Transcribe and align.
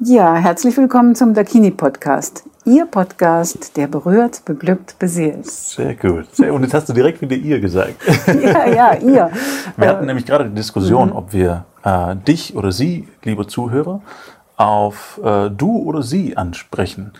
Ja, 0.00 0.36
herzlich 0.36 0.76
willkommen 0.76 1.16
zum 1.16 1.34
Dakini 1.34 1.72
Podcast. 1.72 2.44
Ihr 2.64 2.86
Podcast, 2.86 3.76
der 3.76 3.88
berührt, 3.88 4.44
beglückt, 4.44 4.96
beseelt. 5.00 5.46
Sehr 5.46 5.96
gut. 5.96 6.32
Sehr, 6.36 6.54
und 6.54 6.62
jetzt 6.62 6.72
hast 6.72 6.88
du 6.88 6.92
direkt 6.92 7.20
wieder 7.20 7.34
ihr 7.34 7.58
gesagt. 7.58 7.96
ja, 8.28 8.68
ja, 8.68 8.94
ihr. 8.94 9.28
Wir 9.76 9.88
hatten 9.88 10.06
nämlich 10.06 10.24
gerade 10.24 10.48
die 10.48 10.54
Diskussion, 10.54 11.08
mhm. 11.08 11.16
ob 11.16 11.32
wir 11.32 11.64
äh, 11.82 12.14
dich 12.14 12.54
oder 12.54 12.70
sie, 12.70 13.08
liebe 13.24 13.48
Zuhörer, 13.48 14.00
auf 14.56 15.20
äh, 15.24 15.50
du 15.50 15.78
oder 15.78 16.04
sie 16.04 16.36
ansprechen 16.36 17.10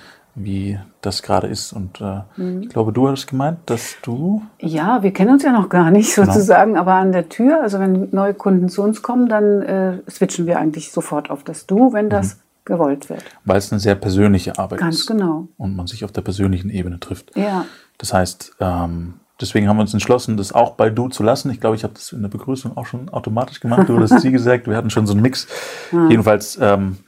wie 0.41 0.79
das 1.01 1.25
gerade 1.25 1.49
ist. 1.49 1.73
Und 1.73 2.01
äh, 2.01 2.21
mhm. 2.37 2.63
ich 2.63 2.69
glaube, 2.69 2.93
du 2.93 3.09
hast 3.09 3.27
gemeint, 3.27 3.59
dass 3.67 3.97
du. 4.03 4.43
Ja, 4.61 5.03
wir 5.03 5.13
kennen 5.13 5.33
uns 5.33 5.43
ja 5.43 5.51
noch 5.51 5.69
gar 5.69 5.91
nicht 5.91 6.15
genau. 6.15 6.33
sozusagen, 6.33 6.75
genau. 6.75 6.83
aber 6.83 6.95
an 6.95 7.11
der 7.11 7.29
Tür, 7.29 7.61
also 7.61 7.81
wenn 7.81 8.09
neue 8.13 8.35
Kunden 8.35 8.69
zu 8.69 8.83
uns 8.85 9.03
kommen, 9.03 9.29
dann 9.29 9.63
äh, 9.63 9.99
switchen 10.09 10.47
wir 10.47 10.61
eigentlich 10.61 10.93
sofort 10.93 11.29
auf 11.29 11.43
das 11.43 11.67
Du, 11.67 11.93
wenn 11.93 12.09
das 12.09 12.37
mhm. 12.37 12.41
Gewollt 12.69 13.11
wird. 13.11 13.25
Weil 13.45 13.57
es 13.57 13.73
eine 13.73 13.80
sehr 13.80 13.96
persönliche 13.96 14.57
Arbeit 14.59 14.79
Ganz 14.79 15.00
ist. 15.00 15.07
Ganz 15.08 15.18
genau. 15.18 15.49
Und 15.57 15.75
man 15.75 15.89
sich 15.89 16.04
auf 16.04 16.13
der 16.13 16.21
persönlichen 16.21 16.71
Ebene 16.71 17.00
trifft. 17.00 17.36
Ja. 17.36 17.64
Das 17.96 18.13
heißt, 18.13 18.53
ähm, 18.61 19.14
deswegen 19.41 19.68
haben 19.68 19.79
wir 19.79 19.81
uns 19.81 19.93
entschlossen, 19.93 20.36
das 20.36 20.53
auch 20.53 20.75
bei 20.75 20.91
Du 20.91 21.08
zu 21.08 21.25
lassen. 21.25 21.50
Ich 21.50 21.61
glaube, 21.61 21.75
ich 21.75 21.82
habe 21.82 21.94
das 21.94 22.13
in 22.13 22.22
der 22.22 22.29
Begrüßung 22.29 22.77
auch 22.77 22.86
schon 22.86 23.08
automatisch 23.08 23.58
gemacht. 23.58 23.89
Du 23.89 23.99
hast 23.99 24.21
sie 24.21 24.31
gesagt, 24.39 24.68
wir 24.68 24.77
hatten 24.77 24.91
schon 24.91 25.08
so 25.08 25.14
einen 25.14 25.22
Mix. 25.22 25.49
Ja. 25.91 26.08
Jedenfalls, 26.08 26.57
ähm, 26.61 26.99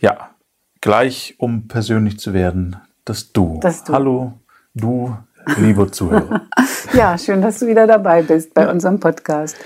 ja, 0.00 0.30
gleich 0.80 1.34
um 1.38 1.66
persönlich 1.66 2.20
zu 2.20 2.32
werden, 2.32 2.76
das 3.04 3.32
Du. 3.32 3.58
Das 3.60 3.82
du. 3.82 3.92
Hallo, 3.92 4.32
du, 4.74 5.16
liebe 5.56 5.90
Zuhörer. 5.90 6.42
ja, 6.92 7.18
schön, 7.18 7.42
dass 7.42 7.58
du 7.58 7.66
wieder 7.66 7.88
dabei 7.88 8.22
bist 8.22 8.54
bei 8.54 8.70
unserem 8.70 9.00
Podcast. 9.00 9.56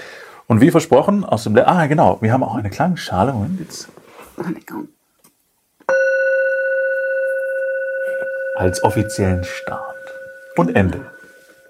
Und 0.46 0.60
wie 0.60 0.70
versprochen, 0.70 1.24
aus 1.24 1.45
dem. 1.45 1.54
Le 1.54 1.66
ah, 1.66 1.87
genau, 1.87 2.18
wir 2.20 2.32
haben 2.32 2.43
auch 2.43 2.54
eine 2.54 2.70
Klangschale. 2.70 3.32
Moment, 3.32 3.60
jetzt. 3.60 3.88
Als 8.62 8.84
offiziellen 8.84 9.43
Start. 9.43 9.82
Und 10.55 10.77
Ende. 10.77 11.01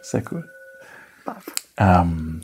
Sehr 0.03 0.23
cool. 0.31 0.45
Ähm, 1.79 2.43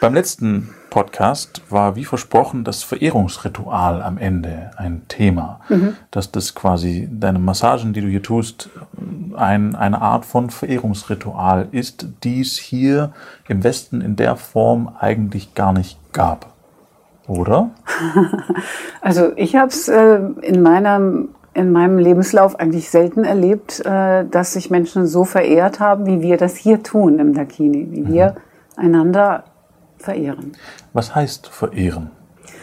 beim 0.00 0.14
letzten 0.14 0.70
Podcast 0.88 1.60
war 1.68 1.94
wie 1.94 2.06
versprochen 2.06 2.64
das 2.64 2.82
Verehrungsritual 2.82 4.00
am 4.00 4.16
Ende 4.16 4.70
ein 4.78 5.02
Thema. 5.08 5.60
Mhm. 5.68 5.94
Dass 6.10 6.32
das 6.32 6.54
quasi 6.54 7.06
deine 7.12 7.38
Massagen, 7.38 7.92
die 7.92 8.00
du 8.00 8.06
hier 8.06 8.22
tust, 8.22 8.70
ein, 9.36 9.76
eine 9.76 10.00
Art 10.00 10.24
von 10.24 10.48
Verehrungsritual 10.48 11.68
ist, 11.70 12.06
die 12.24 12.40
es 12.40 12.56
hier 12.56 13.12
im 13.46 13.62
Westen 13.62 14.00
in 14.00 14.16
der 14.16 14.36
Form 14.36 14.90
eigentlich 14.98 15.54
gar 15.54 15.74
nicht 15.74 15.98
gab. 16.14 16.54
Oder? 17.26 17.68
Also 19.02 19.32
ich 19.36 19.56
habe 19.56 19.68
es 19.68 19.88
äh, 19.88 20.20
in 20.42 20.62
meinem 20.62 21.30
in 21.54 21.72
meinem 21.72 21.98
Lebenslauf 21.98 22.58
eigentlich 22.58 22.90
selten 22.90 23.24
erlebt, 23.24 23.84
äh, 23.84 24.24
dass 24.24 24.52
sich 24.52 24.70
Menschen 24.70 25.06
so 25.06 25.24
verehrt 25.24 25.80
haben, 25.80 26.06
wie 26.06 26.20
wir 26.20 26.36
das 26.36 26.56
hier 26.56 26.82
tun 26.82 27.18
im 27.18 27.34
Dakini, 27.34 27.88
wie 27.90 28.02
mhm. 28.02 28.12
wir 28.12 28.34
einander 28.76 29.44
verehren. 29.98 30.52
Was 30.92 31.14
heißt 31.14 31.48
verehren 31.48 32.10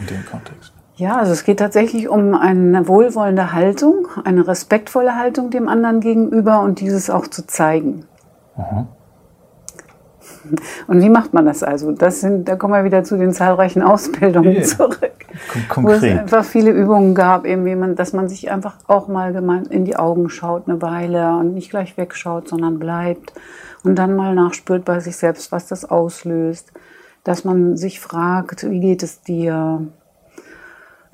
in 0.00 0.06
dem 0.06 0.24
Kontext? 0.24 0.72
Ja, 0.96 1.16
also 1.16 1.32
es 1.32 1.44
geht 1.44 1.60
tatsächlich 1.60 2.08
um 2.08 2.34
eine 2.34 2.88
wohlwollende 2.88 3.52
Haltung, 3.52 4.08
eine 4.24 4.48
respektvolle 4.48 5.14
Haltung 5.14 5.50
dem 5.50 5.68
anderen 5.68 6.00
gegenüber 6.00 6.60
und 6.60 6.80
dieses 6.80 7.08
auch 7.08 7.28
zu 7.28 7.46
zeigen. 7.46 8.04
Aha. 8.56 8.88
Und 10.86 11.02
wie 11.02 11.08
macht 11.08 11.34
man 11.34 11.46
das 11.46 11.62
also? 11.62 11.92
Das 11.92 12.20
sind, 12.20 12.48
da 12.48 12.56
kommen 12.56 12.74
wir 12.74 12.84
wieder 12.84 13.04
zu 13.04 13.16
den 13.16 13.32
zahlreichen 13.32 13.82
Ausbildungen 13.82 14.54
yeah. 14.54 14.64
zurück. 14.64 15.14
Konkret. 15.68 16.02
Wo 16.02 16.06
es 16.06 16.18
einfach 16.18 16.44
viele 16.44 16.70
Übungen 16.70 17.14
gab, 17.14 17.44
eben 17.44 17.64
wie 17.64 17.76
man, 17.76 17.96
dass 17.96 18.12
man 18.12 18.28
sich 18.28 18.50
einfach 18.50 18.76
auch 18.86 19.08
mal 19.08 19.34
in 19.70 19.84
die 19.84 19.96
Augen 19.96 20.30
schaut 20.30 20.68
eine 20.68 20.80
Weile 20.82 21.36
und 21.36 21.54
nicht 21.54 21.70
gleich 21.70 21.96
wegschaut, 21.96 22.48
sondern 22.48 22.78
bleibt 22.78 23.32
und 23.84 23.96
dann 23.96 24.16
mal 24.16 24.34
nachspürt 24.34 24.84
bei 24.84 25.00
sich 25.00 25.16
selbst, 25.16 25.52
was 25.52 25.66
das 25.66 25.84
auslöst 25.84 26.72
dass 27.28 27.44
man 27.44 27.76
sich 27.76 28.00
fragt, 28.00 28.68
wie 28.70 28.80
geht 28.80 29.02
es 29.02 29.20
dir? 29.20 29.86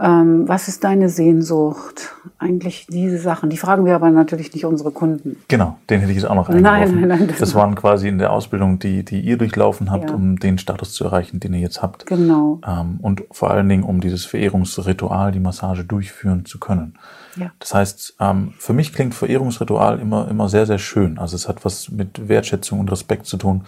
Ähm, 0.01 0.49
was 0.49 0.69
ist 0.69 0.83
deine 0.83 1.09
Sehnsucht? 1.09 2.15
Eigentlich 2.39 2.87
diese 2.89 3.19
Sachen. 3.19 3.49
Die 3.49 3.57
fragen 3.57 3.85
wir 3.85 3.95
aber 3.95 4.11
natürlich 4.11 4.53
nicht 4.53 4.65
unsere 4.65 4.91
Kunden. 4.91 5.37
Genau, 5.49 5.79
den 5.89 6.01
hätte 6.01 6.11
ich 6.11 6.19
jetzt 6.19 6.27
auch 6.27 6.35
noch 6.35 6.49
eingeworfen. 6.49 7.01
Nein, 7.01 7.09
nein, 7.09 7.19
nein. 7.21 7.29
Das, 7.29 7.39
das 7.39 7.55
waren 7.55 7.75
quasi 7.75 8.09
in 8.09 8.19
der 8.19 8.33
Ausbildung, 8.33 8.79
die, 8.79 9.05
die 9.05 9.21
ihr 9.21 9.37
durchlaufen 9.37 9.91
habt, 9.91 10.11
ja. 10.11 10.17
um 10.17 10.39
den 10.39 10.59
Status 10.59 10.95
zu 10.95 11.05
erreichen, 11.05 11.39
den 11.39 11.55
ihr 11.55 11.61
jetzt 11.61 11.81
habt. 11.81 12.07
Genau. 12.07 12.61
Ähm, 12.67 12.99
und 13.01 13.23
vor 13.31 13.51
allen 13.51 13.69
Dingen, 13.69 13.85
um 13.85 14.01
dieses 14.01 14.25
Verehrungsritual, 14.25 15.33
die 15.33 15.41
Massage 15.41 15.85
durchführen 15.85 16.45
zu 16.45 16.59
können. 16.59 16.95
Ja. 17.37 17.53
Das 17.59 17.75
heißt, 17.75 18.17
ähm, 18.21 18.55
für 18.59 18.73
mich 18.73 18.93
klingt 18.93 19.15
Verehrungsritual 19.15 20.01
immer, 20.01 20.29
immer 20.29 20.49
sehr, 20.49 20.67
sehr 20.67 20.79
schön. 20.79 21.19
Also 21.19 21.37
es 21.37 21.49
hat 21.49 21.65
was 21.65 21.91
mit 21.91 22.29
Wertschätzung 22.29 22.81
und 22.81 22.91
Respekt 22.91 23.27
zu 23.27 23.37
tun 23.37 23.65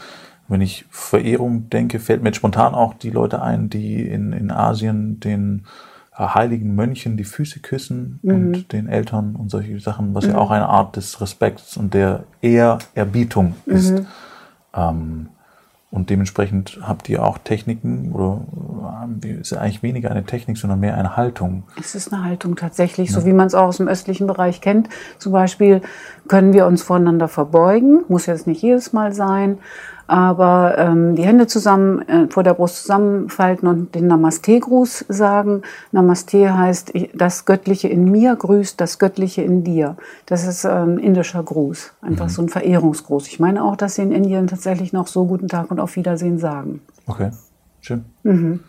wenn 0.48 0.60
ich 0.60 0.84
Verehrung 0.90 1.68
denke, 1.70 1.98
fällt 1.98 2.22
mir 2.22 2.32
spontan 2.32 2.74
auch 2.74 2.94
die 2.94 3.10
Leute 3.10 3.42
ein, 3.42 3.68
die 3.68 4.06
in, 4.06 4.32
in 4.32 4.50
Asien 4.50 5.18
den 5.20 5.64
heiligen 6.18 6.74
Mönchen 6.74 7.16
die 7.16 7.24
Füße 7.24 7.60
küssen 7.60 8.20
mhm. 8.22 8.30
und 8.30 8.72
den 8.72 8.88
Eltern 8.88 9.36
und 9.36 9.50
solche 9.50 9.78
Sachen, 9.80 10.14
was 10.14 10.24
mhm. 10.26 10.32
ja 10.32 10.38
auch 10.38 10.50
eine 10.50 10.68
Art 10.68 10.96
des 10.96 11.20
Respekts 11.20 11.76
und 11.76 11.94
der 11.94 12.24
Ehrerbietung 12.40 13.54
ist. 13.66 13.92
Mhm. 13.92 14.06
Ähm, 14.74 15.28
und 15.90 16.10
dementsprechend 16.10 16.80
habt 16.82 17.08
ihr 17.08 17.24
auch 17.24 17.38
Techniken 17.38 18.12
oder 18.12 18.40
ist 19.22 19.52
eigentlich 19.52 19.82
weniger 19.82 20.10
eine 20.10 20.24
Technik, 20.24 20.58
sondern 20.58 20.80
mehr 20.80 20.96
eine 20.96 21.16
Haltung. 21.16 21.64
Es 21.80 21.94
ist 21.94 22.12
eine 22.12 22.24
Haltung 22.24 22.56
tatsächlich, 22.56 23.10
ja. 23.10 23.20
so 23.20 23.26
wie 23.26 23.32
man 23.32 23.46
es 23.46 23.54
auch 23.54 23.68
aus 23.68 23.78
dem 23.78 23.88
östlichen 23.88 24.26
Bereich 24.26 24.60
kennt. 24.60 24.88
Zum 25.18 25.32
Beispiel 25.32 25.82
können 26.28 26.52
wir 26.52 26.66
uns 26.66 26.82
voneinander 26.82 27.28
verbeugen, 27.28 28.04
muss 28.08 28.26
jetzt 28.26 28.46
nicht 28.46 28.62
jedes 28.62 28.92
Mal 28.92 29.12
sein. 29.12 29.58
Aber 30.08 30.78
ähm, 30.78 31.16
die 31.16 31.24
Hände 31.24 31.46
zusammen 31.46 32.00
äh, 32.08 32.28
vor 32.28 32.44
der 32.44 32.54
Brust 32.54 32.82
zusammenfalten 32.82 33.66
und 33.66 33.94
den 33.94 34.06
Namaste-Gruß 34.06 35.06
sagen. 35.08 35.62
Namaste 35.90 36.56
heißt, 36.56 36.92
das 37.14 37.44
Göttliche 37.44 37.88
in 37.88 38.10
mir 38.10 38.36
grüßt 38.36 38.80
das 38.80 38.98
Göttliche 39.00 39.42
in 39.42 39.64
dir. 39.64 39.96
Das 40.26 40.46
ist 40.46 40.64
ein 40.64 40.90
ähm, 40.90 40.98
indischer 40.98 41.42
Gruß, 41.42 41.92
einfach 42.02 42.26
mhm. 42.26 42.30
so 42.30 42.42
ein 42.42 42.48
Verehrungsgruß. 42.48 43.26
Ich 43.26 43.40
meine 43.40 43.64
auch, 43.64 43.74
dass 43.74 43.96
sie 43.96 44.02
in 44.02 44.12
Indien 44.12 44.46
tatsächlich 44.46 44.92
noch 44.92 45.08
so 45.08 45.26
guten 45.26 45.48
Tag 45.48 45.70
und 45.70 45.80
auf 45.80 45.96
Wiedersehen 45.96 46.38
sagen. 46.38 46.82
Okay, 47.06 47.30
schön. 47.80 48.04
Mhm. 48.22 48.60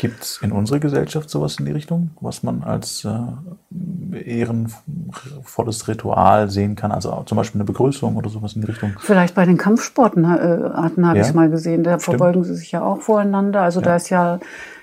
Gibt 0.00 0.22
es 0.22 0.40
in 0.40 0.50
unserer 0.50 0.78
Gesellschaft 0.78 1.28
sowas 1.28 1.58
in 1.58 1.66
die 1.66 1.72
Richtung, 1.72 2.12
was 2.22 2.42
man 2.42 2.62
als 2.62 3.04
äh, 3.04 4.18
ehrenvolles 4.18 5.88
Ritual 5.88 6.48
sehen 6.48 6.74
kann? 6.74 6.90
Also 6.90 7.22
zum 7.26 7.36
Beispiel 7.36 7.60
eine 7.60 7.66
Begrüßung 7.66 8.16
oder 8.16 8.30
sowas 8.30 8.54
in 8.54 8.62
die 8.62 8.68
Richtung? 8.68 8.94
Vielleicht 8.98 9.34
bei 9.34 9.44
den 9.44 9.58
Kampfsporten 9.58 10.24
äh, 10.24 10.70
habe 10.74 10.94
ja. 11.02 11.14
ich 11.16 11.20
es 11.20 11.34
mal 11.34 11.50
gesehen. 11.50 11.84
Da 11.84 12.00
Stimmt. 12.00 12.16
verbeugen 12.16 12.44
sie 12.44 12.54
sich 12.54 12.72
ja 12.72 12.82
auch 12.82 13.02
voreinander. 13.02 13.60
Also 13.60 13.80
ja. 13.80 13.84
da 13.84 13.96
ist 13.96 14.08
ja 14.08 14.40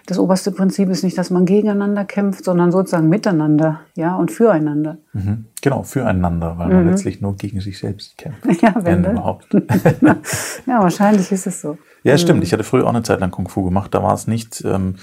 das 0.08 0.18
oberste 0.20 0.54
Prinzip 0.54 0.90
ist 0.90 1.04
nicht, 1.04 1.18
dass 1.18 1.30
man 1.30 1.46
gegeneinander 1.46 2.06
kämpft, 2.06 2.46
sondern 2.46 2.72
sozusagen 2.72 3.10
miteinander, 3.10 3.82
ja, 3.94 4.16
und 4.16 4.32
füreinander. 4.32 4.98
Mhm. 5.12 5.46
Genau, 5.62 5.84
füreinander, 5.84 6.58
weil 6.58 6.68
mhm. 6.68 6.74
man 6.76 6.90
letztlich 6.90 7.20
nur 7.20 7.36
gegen 7.36 7.60
sich 7.60 7.78
selbst 7.78 8.18
kämpft. 8.18 8.40
Ja, 8.62 8.74
wenn, 8.76 9.04
wenn 9.04 9.12
überhaupt. 9.12 9.54
ja, 10.66 10.82
wahrscheinlich 10.82 11.30
ist 11.32 11.46
es 11.46 11.60
so. 11.60 11.78
Ja, 12.04 12.14
mhm. 12.14 12.18
stimmt. 12.20 12.44
Ich 12.44 12.54
hatte 12.54 12.64
früher 12.64 12.86
auch 12.86 12.90
eine 12.90 13.04
Zeit 13.04 13.20
lang 13.20 13.32
Kung 13.32 13.50
Fu 13.50 13.66
gemacht. 13.66 13.94
Da 13.94 14.02
war 14.02 14.14
es 14.14 14.28
nicht 14.28 14.64
ähm, 14.64 14.96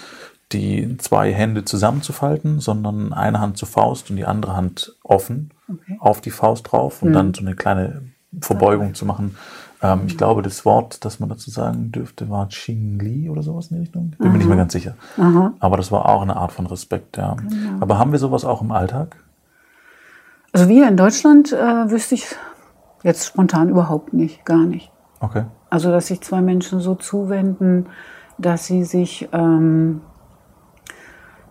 die 0.53 0.97
zwei 0.97 1.33
Hände 1.35 1.67
zusammenzufalten, 1.67 2.61
sondern 2.61 3.13
eine 3.13 3.41
Hand 3.41 3.59
zur 3.59 3.69
Faust 3.69 4.09
und 4.09 4.17
die 4.17 4.25
andere 4.25 4.57
Hand 4.57 4.97
offen 5.03 5.51
okay. 5.69 5.99
auf 6.01 6.23
die 6.23 6.31
Faust 6.31 6.73
drauf 6.73 7.03
und 7.03 7.11
mhm. 7.11 7.15
dann 7.15 7.35
so 7.35 7.43
eine 7.43 7.55
kleine 7.55 8.05
Verbeugung 8.41 8.95
zu 8.95 9.05
machen. 9.05 9.37
Ähm, 9.85 10.05
ich 10.07 10.17
glaube, 10.17 10.41
das 10.41 10.65
Wort, 10.65 11.05
das 11.05 11.21
man 11.21 11.29
dazu 11.29 11.51
sagen 11.51 11.93
dürfte, 11.93 12.31
war 12.31 12.49
Xing 12.49 12.99
Li 12.99 13.29
oder 13.29 13.43
sowas 13.43 13.69
in 13.69 13.77
die 13.77 13.81
Richtung. 13.83 14.11
Bin 14.13 14.19
Aha. 14.21 14.33
mir 14.33 14.39
nicht 14.39 14.47
mehr 14.49 14.57
ganz 14.57 14.73
sicher. 14.73 14.95
Aha. 15.19 15.53
Aber 15.61 15.77
das 15.77 15.93
war 15.93 16.09
auch 16.09 16.23
eine 16.23 16.37
Art 16.37 16.53
von 16.53 16.67
Respekt, 16.67 17.19
ja. 17.19 17.35
Genau. 17.35 17.81
Aber 17.81 17.99
haben 17.99 18.11
wir 18.11 18.19
sowas 18.19 18.47
auch 18.47 18.63
im 18.63 18.73
Alltag? 18.73 19.17
Also 20.53 20.69
wir 20.71 20.89
in 20.89 20.97
Deutschland 20.97 21.53
äh, 21.53 21.91
wüsste 21.91 22.15
ich 22.15 22.35
jetzt 23.03 23.27
spontan 23.27 23.69
überhaupt 23.69 24.15
nicht, 24.15 24.47
gar 24.47 24.65
nicht. 24.65 24.91
Okay. 25.21 25.45
Also, 25.69 25.91
dass 25.91 26.07
sich 26.07 26.23
zwei 26.23 26.41
Menschen 26.41 26.81
so 26.81 26.95
zuwenden, 26.95 27.87
dass 28.39 28.67
sie 28.67 28.85
sich, 28.85 29.29
ähm, 29.33 30.01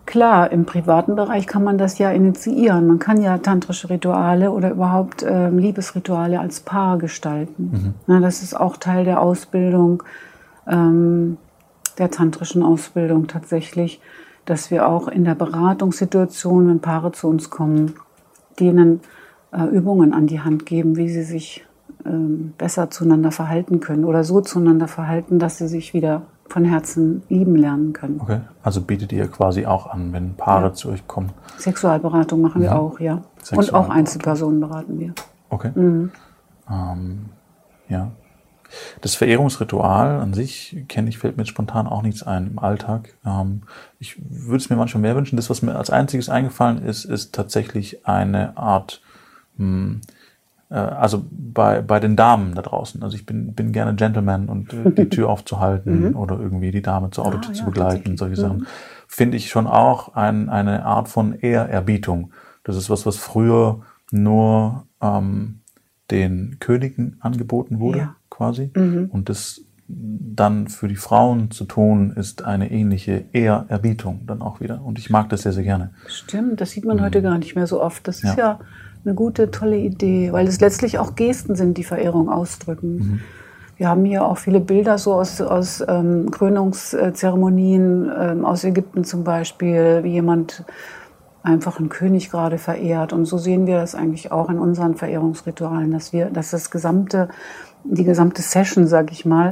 klar, 0.06 0.50
im 0.52 0.64
privaten 0.64 1.16
Bereich 1.16 1.46
kann 1.46 1.64
man 1.64 1.78
das 1.78 1.98
ja 1.98 2.10
initiieren. 2.10 2.86
Man 2.86 2.98
kann 2.98 3.20
ja 3.20 3.38
tantrische 3.38 3.90
Rituale 3.90 4.50
oder 4.50 4.70
überhaupt 4.70 5.24
ähm, 5.28 5.58
Liebesrituale 5.58 6.40
als 6.40 6.60
Paar 6.60 6.98
gestalten. 6.98 7.70
Mhm. 7.72 7.94
Na, 8.06 8.20
das 8.20 8.42
ist 8.42 8.54
auch 8.54 8.76
Teil 8.76 9.04
der 9.04 9.20
Ausbildung, 9.20 10.02
ähm, 10.66 11.36
der 11.98 12.10
tantrischen 12.10 12.62
Ausbildung 12.62 13.26
tatsächlich, 13.26 14.00
dass 14.44 14.70
wir 14.70 14.88
auch 14.88 15.08
in 15.08 15.24
der 15.24 15.34
Beratungssituation, 15.34 16.68
wenn 16.68 16.80
Paare 16.80 17.12
zu 17.12 17.28
uns 17.28 17.50
kommen, 17.50 17.94
denen 18.60 19.00
äh, 19.52 19.64
Übungen 19.64 20.12
an 20.12 20.26
die 20.26 20.40
Hand 20.40 20.66
geben, 20.66 20.96
wie 20.96 21.08
sie 21.08 21.22
sich 21.22 21.64
ähm, 22.04 22.52
besser 22.58 22.90
zueinander 22.90 23.30
verhalten 23.30 23.80
können 23.80 24.04
oder 24.04 24.24
so 24.24 24.40
zueinander 24.40 24.88
verhalten, 24.88 25.38
dass 25.38 25.58
sie 25.58 25.68
sich 25.68 25.94
wieder 25.94 26.22
von 26.48 26.64
Herzen 26.64 27.22
lieben 27.28 27.56
lernen 27.56 27.92
können. 27.92 28.20
Okay, 28.20 28.40
also 28.62 28.80
bietet 28.80 29.12
ihr 29.12 29.28
quasi 29.28 29.66
auch 29.66 29.86
an, 29.86 30.12
wenn 30.12 30.34
Paare 30.34 30.66
ja. 30.66 30.72
zu 30.72 30.90
euch 30.90 31.06
kommen? 31.06 31.30
Sexualberatung 31.58 32.40
machen 32.40 32.62
wir 32.62 32.70
mhm. 32.70 32.76
auch, 32.76 33.00
ja. 33.00 33.22
Und 33.52 33.74
auch 33.74 33.88
Einzelpersonen 33.88 34.60
beraten 34.60 34.98
wir. 34.98 35.14
Okay. 35.50 35.70
Mhm. 35.74 36.10
Ähm, 36.70 37.26
ja. 37.88 38.10
Das 39.00 39.14
Verehrungsritual 39.14 40.20
an 40.20 40.34
sich 40.34 40.84
kenne 40.88 41.08
ich, 41.08 41.18
fällt 41.18 41.36
mir 41.36 41.46
spontan 41.46 41.86
auch 41.86 42.02
nichts 42.02 42.22
ein 42.22 42.48
im 42.48 42.58
Alltag. 42.58 43.14
Ähm, 43.24 43.62
ich 43.98 44.16
würde 44.18 44.56
es 44.56 44.70
mir 44.70 44.76
manchmal 44.76 45.02
mehr 45.02 45.16
wünschen. 45.16 45.36
Das, 45.36 45.50
was 45.50 45.62
mir 45.62 45.76
als 45.76 45.90
einziges 45.90 46.28
eingefallen 46.28 46.82
ist, 46.82 47.04
ist 47.04 47.34
tatsächlich 47.34 48.06
eine 48.06 48.56
Art 48.56 49.00
mh, 49.56 49.66
hm, 49.66 50.00
also 50.78 51.24
bei, 51.30 51.80
bei 51.80 52.00
den 52.00 52.16
Damen 52.16 52.54
da 52.54 52.62
draußen. 52.62 53.02
Also 53.02 53.16
ich 53.16 53.26
bin, 53.26 53.54
bin 53.54 53.72
gerne 53.72 53.94
Gentleman 53.94 54.48
und 54.48 54.72
äh, 54.72 54.90
die 54.90 55.08
Tür 55.08 55.28
aufzuhalten 55.28 56.08
mhm. 56.08 56.16
oder 56.16 56.38
irgendwie 56.38 56.70
die 56.70 56.82
Dame 56.82 57.10
zur 57.10 57.26
Autotür 57.26 57.50
ah, 57.50 57.54
zu 57.54 57.64
begleiten, 57.64 58.16
solche 58.16 58.36
Sachen. 58.36 58.58
Mhm. 58.58 58.66
Finde 59.06 59.36
ich 59.36 59.50
schon 59.50 59.66
auch 59.66 60.14
ein, 60.14 60.48
eine 60.48 60.84
Art 60.84 61.08
von 61.08 61.38
Ehrerbietung. 61.38 62.32
Das 62.64 62.76
ist 62.76 62.90
was, 62.90 63.06
was 63.06 63.16
früher 63.16 63.82
nur 64.10 64.86
ähm, 65.00 65.60
den 66.10 66.56
Königen 66.60 67.16
angeboten 67.20 67.78
wurde, 67.78 67.98
ja. 67.98 68.16
quasi. 68.30 68.70
Mhm. 68.74 69.10
Und 69.12 69.28
das 69.28 69.60
dann 69.86 70.68
für 70.68 70.88
die 70.88 70.96
Frauen 70.96 71.50
zu 71.50 71.64
tun, 71.64 72.12
ist 72.12 72.42
eine 72.42 72.70
ähnliche 72.70 73.24
Ehrerbietung 73.32 74.22
dann 74.26 74.40
auch 74.40 74.60
wieder. 74.60 74.82
Und 74.82 74.98
ich 74.98 75.10
mag 75.10 75.28
das 75.28 75.42
sehr, 75.42 75.52
sehr 75.52 75.62
gerne. 75.62 75.90
Stimmt, 76.06 76.60
das 76.60 76.70
sieht 76.70 76.84
man 76.84 77.02
heute 77.02 77.18
mhm. 77.18 77.24
gar 77.24 77.38
nicht 77.38 77.54
mehr 77.54 77.66
so 77.66 77.82
oft. 77.82 78.08
Das 78.08 78.24
ist 78.24 78.36
ja 78.36 78.60
eine 79.04 79.14
gute, 79.14 79.50
tolle 79.50 79.76
Idee, 79.76 80.32
weil 80.32 80.46
es 80.46 80.60
letztlich 80.60 80.98
auch 80.98 81.14
Gesten 81.14 81.56
sind, 81.56 81.76
die 81.76 81.84
Verehrung 81.84 82.28
ausdrücken. 82.28 82.96
Mhm. 82.96 83.20
Wir 83.76 83.88
haben 83.88 84.04
hier 84.04 84.24
auch 84.24 84.38
viele 84.38 84.60
Bilder 84.60 84.98
so 84.98 85.14
aus, 85.14 85.40
aus 85.40 85.84
ähm, 85.86 86.30
Krönungszeremonien, 86.30 88.10
ähm, 88.16 88.44
aus 88.44 88.62
Ägypten 88.64 89.04
zum 89.04 89.24
Beispiel, 89.24 90.00
wie 90.04 90.12
jemand 90.12 90.64
einfach 91.42 91.78
einen 91.78 91.88
König 91.88 92.30
gerade 92.30 92.58
verehrt. 92.58 93.12
Und 93.12 93.26
so 93.26 93.36
sehen 93.36 93.66
wir 93.66 93.76
das 93.76 93.94
eigentlich 93.94 94.32
auch 94.32 94.48
in 94.48 94.58
unseren 94.58 94.94
Verehrungsritualen, 94.94 95.90
dass 95.90 96.12
wir, 96.12 96.30
dass 96.30 96.50
das 96.50 96.70
gesamte, 96.70 97.28
die 97.82 98.04
gesamte 98.04 98.42
Session, 98.42 98.86
sag 98.86 99.10
ich 99.12 99.26
mal, 99.26 99.50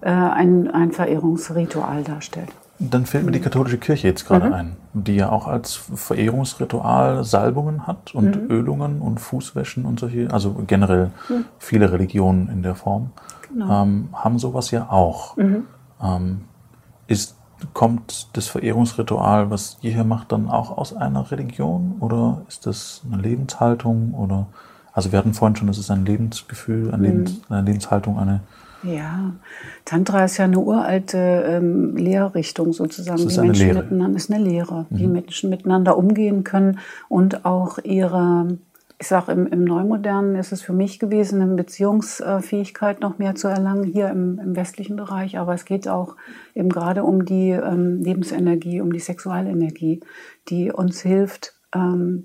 äh, 0.00 0.10
ein, 0.10 0.68
ein 0.68 0.92
Verehrungsritual 0.92 2.02
darstellt. 2.02 2.50
Dann 2.82 3.04
fällt 3.04 3.26
mir 3.26 3.32
die 3.32 3.40
katholische 3.40 3.76
Kirche 3.76 4.08
jetzt 4.08 4.26
gerade 4.26 4.46
mhm. 4.46 4.52
ein, 4.54 4.76
die 4.94 5.16
ja 5.16 5.28
auch 5.28 5.46
als 5.46 5.74
Verehrungsritual 5.74 7.24
Salbungen 7.24 7.86
hat 7.86 8.14
und 8.14 8.42
mhm. 8.42 8.50
Ölungen 8.50 9.02
und 9.02 9.20
Fußwäschen 9.20 9.84
und 9.84 10.00
solche, 10.00 10.32
also 10.32 10.62
generell 10.66 11.10
mhm. 11.28 11.44
viele 11.58 11.92
Religionen 11.92 12.48
in 12.48 12.62
der 12.62 12.74
Form, 12.74 13.10
genau. 13.52 13.82
ähm, 13.82 14.08
haben 14.14 14.38
sowas 14.38 14.70
ja 14.70 14.90
auch. 14.90 15.36
Mhm. 15.36 15.64
Ähm, 16.02 16.40
ist, 17.06 17.36
kommt 17.74 18.28
das 18.32 18.46
Verehrungsritual, 18.46 19.50
was 19.50 19.76
ihr 19.82 19.92
hier 19.92 20.04
macht, 20.04 20.32
dann 20.32 20.48
auch 20.48 20.78
aus 20.78 20.96
einer 20.96 21.30
Religion 21.30 21.96
oder 22.00 22.40
ist 22.48 22.64
das 22.64 23.02
eine 23.12 23.20
Lebenshaltung 23.20 24.14
oder, 24.14 24.46
also 24.94 25.12
wir 25.12 25.18
hatten 25.18 25.34
vorhin 25.34 25.54
schon, 25.54 25.66
das 25.66 25.76
ist 25.76 25.90
ein 25.90 26.06
Lebensgefühl, 26.06 26.94
eine, 26.94 27.02
Lebens, 27.02 27.32
mhm. 27.32 27.54
eine 27.54 27.66
Lebenshaltung, 27.66 28.18
eine 28.18 28.40
ja, 28.82 29.34
Tantra 29.84 30.24
ist 30.24 30.38
ja 30.38 30.44
eine 30.44 30.58
uralte 30.58 31.18
ähm, 31.18 31.96
Lehrrichtung 31.96 32.72
sozusagen. 32.72 33.28
Die 33.28 33.40
Menschen 33.40 33.66
Lehre. 33.66 33.82
miteinander 33.82 34.16
ist 34.16 34.30
eine 34.30 34.42
Lehre, 34.42 34.86
mhm. 34.88 34.98
wie 34.98 35.06
Menschen 35.06 35.50
miteinander 35.50 35.96
umgehen 35.96 36.44
können 36.44 36.78
und 37.08 37.44
auch 37.44 37.78
ihre, 37.78 38.58
ich 38.98 39.06
sage 39.06 39.32
im, 39.32 39.46
im 39.46 39.64
Neumodernen 39.64 40.34
ist 40.36 40.52
es 40.52 40.62
für 40.62 40.72
mich 40.72 40.98
gewesen, 40.98 41.42
eine 41.42 41.54
Beziehungsfähigkeit 41.54 43.00
noch 43.00 43.18
mehr 43.18 43.34
zu 43.34 43.48
erlangen 43.48 43.84
hier 43.84 44.08
im, 44.08 44.38
im 44.38 44.56
westlichen 44.56 44.96
Bereich. 44.96 45.38
Aber 45.38 45.52
es 45.54 45.64
geht 45.64 45.86
auch 45.86 46.16
eben 46.54 46.70
gerade 46.70 47.04
um 47.04 47.24
die 47.24 47.50
ähm, 47.50 48.00
Lebensenergie, 48.02 48.80
um 48.80 48.92
die 48.92 49.00
Sexualenergie, 49.00 50.00
die 50.48 50.72
uns 50.72 51.00
hilft. 51.00 51.54
Ähm, 51.74 52.24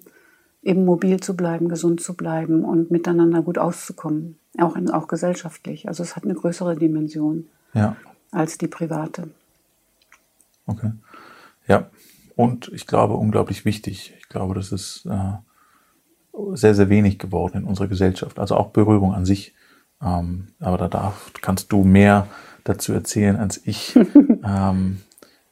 eben 0.63 0.83
mobil 0.83 1.19
zu 1.19 1.37
bleiben, 1.37 1.69
gesund 1.69 2.01
zu 2.01 2.15
bleiben 2.15 2.65
und 2.65 2.89
miteinander 2.89 3.43
gut 3.43 3.59
auszukommen 3.59 4.39
auch, 4.59 4.75
in, 4.75 4.89
auch 4.89 5.07
gesellschaftlich. 5.07 5.87
Also 5.87 6.03
es 6.03 6.15
hat 6.15 6.23
eine 6.23 6.35
größere 6.35 6.75
Dimension 6.75 7.47
ja. 7.73 7.95
als 8.31 8.57
die 8.57 8.67
private. 8.67 9.29
Okay. 10.65 10.91
Ja, 11.67 11.89
und 12.35 12.71
ich 12.73 12.87
glaube, 12.87 13.15
unglaublich 13.15 13.65
wichtig. 13.65 14.13
Ich 14.17 14.29
glaube, 14.29 14.53
das 14.53 14.71
ist 14.71 15.05
äh, 15.05 15.33
sehr, 16.53 16.75
sehr 16.75 16.89
wenig 16.89 17.19
geworden 17.19 17.59
in 17.59 17.63
unserer 17.63 17.87
Gesellschaft. 17.87 18.39
Also 18.39 18.55
auch 18.55 18.69
Berührung 18.69 19.13
an 19.13 19.25
sich. 19.25 19.53
Ähm, 20.01 20.47
aber 20.59 20.77
da 20.77 20.87
darf, 20.87 21.31
kannst 21.41 21.71
du 21.71 21.83
mehr 21.83 22.27
dazu 22.63 22.93
erzählen 22.93 23.37
als 23.37 23.65
ich. 23.65 23.95
ähm, 24.43 25.01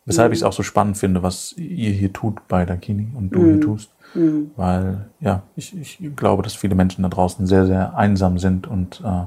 weshalb 0.05 0.33
ich 0.33 0.39
es 0.39 0.43
auch 0.43 0.53
so 0.53 0.63
spannend 0.63 0.97
finde, 0.97 1.23
was 1.23 1.53
ihr 1.53 1.91
hier 1.91 2.11
tut 2.11 2.47
bei 2.47 2.65
Dakini 2.65 3.11
und 3.15 3.29
du 3.29 3.39
mhm. 3.39 3.51
hier 3.51 3.61
tust. 3.61 3.92
Mhm. 4.13 4.51
Weil, 4.55 5.09
ja, 5.19 5.43
ich, 5.55 5.77
ich 5.77 6.15
glaube, 6.15 6.43
dass 6.43 6.53
viele 6.53 6.75
Menschen 6.75 7.03
da 7.03 7.09
draußen 7.09 7.45
sehr, 7.45 7.65
sehr 7.65 7.95
einsam 7.97 8.37
sind 8.37 8.67
und 8.67 9.01
äh, 9.05 9.23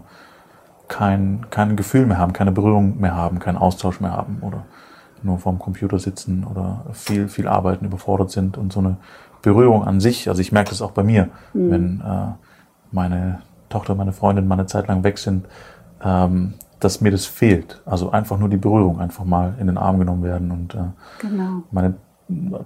kein, 0.88 1.46
kein 1.50 1.76
Gefühl 1.76 2.06
mehr 2.06 2.18
haben, 2.18 2.32
keine 2.32 2.52
Berührung 2.52 3.00
mehr 3.00 3.14
haben, 3.14 3.38
keinen 3.38 3.56
Austausch 3.56 4.00
mehr 4.00 4.12
haben 4.12 4.38
oder 4.40 4.64
nur 5.22 5.38
vorm 5.38 5.58
Computer 5.58 5.98
sitzen 5.98 6.44
oder 6.44 6.84
viel, 6.92 7.28
viel 7.28 7.48
arbeiten, 7.48 7.84
überfordert 7.84 8.30
sind 8.30 8.56
und 8.56 8.72
so 8.72 8.80
eine 8.80 8.96
Berührung 9.42 9.84
an 9.84 10.00
sich, 10.00 10.28
also 10.28 10.40
ich 10.40 10.52
merke 10.52 10.70
das 10.70 10.82
auch 10.82 10.92
bei 10.92 11.02
mir, 11.02 11.28
mhm. 11.52 11.70
wenn 11.70 12.00
äh, 12.00 12.32
meine 12.92 13.40
Tochter, 13.68 13.94
meine 13.94 14.12
Freundin 14.12 14.46
mal 14.46 14.54
eine 14.54 14.66
Zeit 14.66 14.88
lang 14.88 15.04
weg 15.04 15.18
sind, 15.18 15.46
ähm, 16.02 16.54
dass 16.80 17.00
mir 17.00 17.10
das 17.10 17.26
fehlt. 17.26 17.80
Also 17.84 18.10
einfach 18.10 18.38
nur 18.38 18.48
die 18.48 18.56
Berührung, 18.56 19.00
einfach 19.00 19.24
mal 19.24 19.54
in 19.58 19.66
den 19.66 19.78
Arm 19.78 19.98
genommen 19.98 20.22
werden 20.22 20.50
und 20.50 20.74
äh, 20.74 20.78
genau. 21.20 21.62
meine 21.70 21.94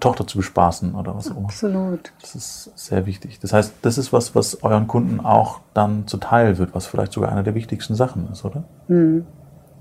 Tochter 0.00 0.26
zu 0.26 0.38
bespaßen 0.38 0.94
oder 0.94 1.14
was 1.14 1.30
auch 1.30 1.36
immer. 1.36 1.46
Absolut. 1.46 2.12
Das 2.22 2.34
ist 2.34 2.72
sehr 2.76 3.04
wichtig. 3.04 3.40
Das 3.40 3.52
heißt, 3.52 3.74
das 3.82 3.98
ist 3.98 4.12
was, 4.12 4.34
was 4.34 4.62
euren 4.62 4.86
Kunden 4.86 5.20
auch 5.20 5.60
dann 5.74 6.06
zuteil 6.06 6.56
wird, 6.56 6.74
was 6.74 6.86
vielleicht 6.86 7.12
sogar 7.12 7.30
eine 7.30 7.42
der 7.42 7.54
wichtigsten 7.54 7.94
Sachen 7.94 8.28
ist, 8.32 8.44
oder? 8.44 8.64
Hm. 8.88 9.26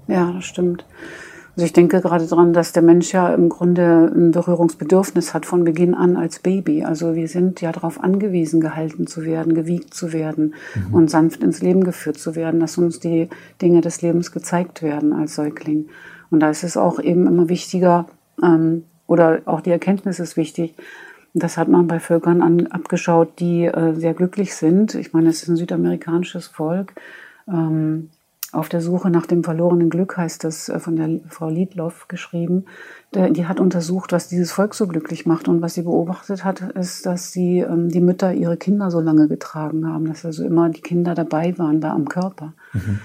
Ja, 0.08 0.31
das 0.34 0.44
stimmt. 0.44 0.86
Also 1.56 1.66
ich 1.66 1.74
denke 1.74 2.02
gerade 2.02 2.26
daran, 2.26 2.54
dass 2.54 2.74
der 2.74 2.84
Mensch 2.84 3.14
ja 3.14 3.34
im 3.34 3.50
Grunde 3.50 4.12
ein 4.16 4.31
Berührungsbedürfnis 4.31 5.34
hat 5.34 5.46
von 5.46 5.64
Beginn 5.64 5.94
an 5.94 6.16
als 6.16 6.40
Baby. 6.40 6.84
Also 6.84 7.16
wir 7.16 7.28
sind 7.28 7.62
ja 7.62 7.72
darauf 7.72 8.02
angewiesen, 8.02 8.62
gehalten 8.62 9.08
zu 9.08 9.24
werden, 9.24 9.54
gewiegt 9.54 9.94
zu 9.94 10.14
werden 10.14 10.56
mhm. 10.76 10.94
und 10.94 11.10
sanft 11.10 11.44
ins 11.44 11.62
Leben 11.62 11.84
geführt 11.84 12.18
zu 12.18 12.36
werden, 12.36 12.60
dass 12.60 12.78
uns 12.78 13.00
die 13.00 13.30
Dinge 13.62 13.81
des 13.81 14.02
Lebens 14.02 14.31
gezeigt 14.31 14.81
werden 14.81 15.14
als 15.14 15.36
Säugling. 15.36 15.88
Und 16.30 16.42
da 16.42 16.50
ist 16.50 16.64
es 16.64 16.78
auch 16.78 17.00
eben 17.00 17.28
immer 17.28 17.50
wichtiger, 17.50 18.06
ähm, 18.44 18.84
oder 19.09 19.41
auch 19.45 19.61
die 19.61 19.71
Erkenntnis 19.71 20.19
ist 20.19 20.38
wichtig. 20.38 20.75
Das 21.33 21.57
hat 21.57 21.67
man 21.67 21.88
bei 21.88 22.00
Völkern 22.00 22.41
an, 22.41 22.67
abgeschaut, 22.67 23.39
die 23.39 23.65
äh, 23.65 23.94
sehr 23.94 24.13
glücklich 24.13 24.56
sind. 24.56 24.95
Ich 24.95 25.13
meine, 25.13 25.30
es 25.30 25.44
ist 25.44 25.49
ein 25.49 25.57
südamerikanisches 25.57 26.47
Volk. 26.47 26.94
Ähm, 27.47 28.09
auf 28.51 28.68
der 28.68 28.81
Suche 28.81 29.11
nach 29.11 29.28
dem 29.28 29.44
verlorenen 29.44 29.89
Glück 29.92 30.18
heißt 30.18 30.44
das 30.44 30.69
äh, 30.69 30.80
von 30.80 30.95
der 30.95 31.19
Frau 31.28 31.49
Liedloff 31.49 32.07
geschrieben. 32.07 32.66
Der, 33.13 33.30
die 33.30 33.47
hat 33.47 33.59
untersucht, 33.59 34.11
was 34.11 34.28
dieses 34.28 34.51
Volk 34.51 34.75
so 34.75 34.87
glücklich 34.87 35.25
macht. 35.25 35.47
Und 35.47 35.61
was 35.61 35.73
sie 35.73 35.83
beobachtet 35.83 36.44
hat, 36.44 36.61
ist, 36.61 37.06
dass 37.06 37.31
sie 37.31 37.59
ähm, 37.59 37.89
die 37.89 38.01
Mütter 38.01 38.33
ihre 38.33 38.57
Kinder 38.57 38.92
so 38.92 38.99
lange 38.99 39.28
getragen 39.28 39.87
haben, 39.87 40.07
dass 40.07 40.25
also 40.25 40.44
immer 40.44 40.69
die 40.69 40.81
Kinder 40.81 41.16
dabei 41.16 41.57
waren, 41.57 41.81
da 41.81 41.94
am 41.94 42.09
Körper. 42.09 42.54
Mhm. 42.73 42.99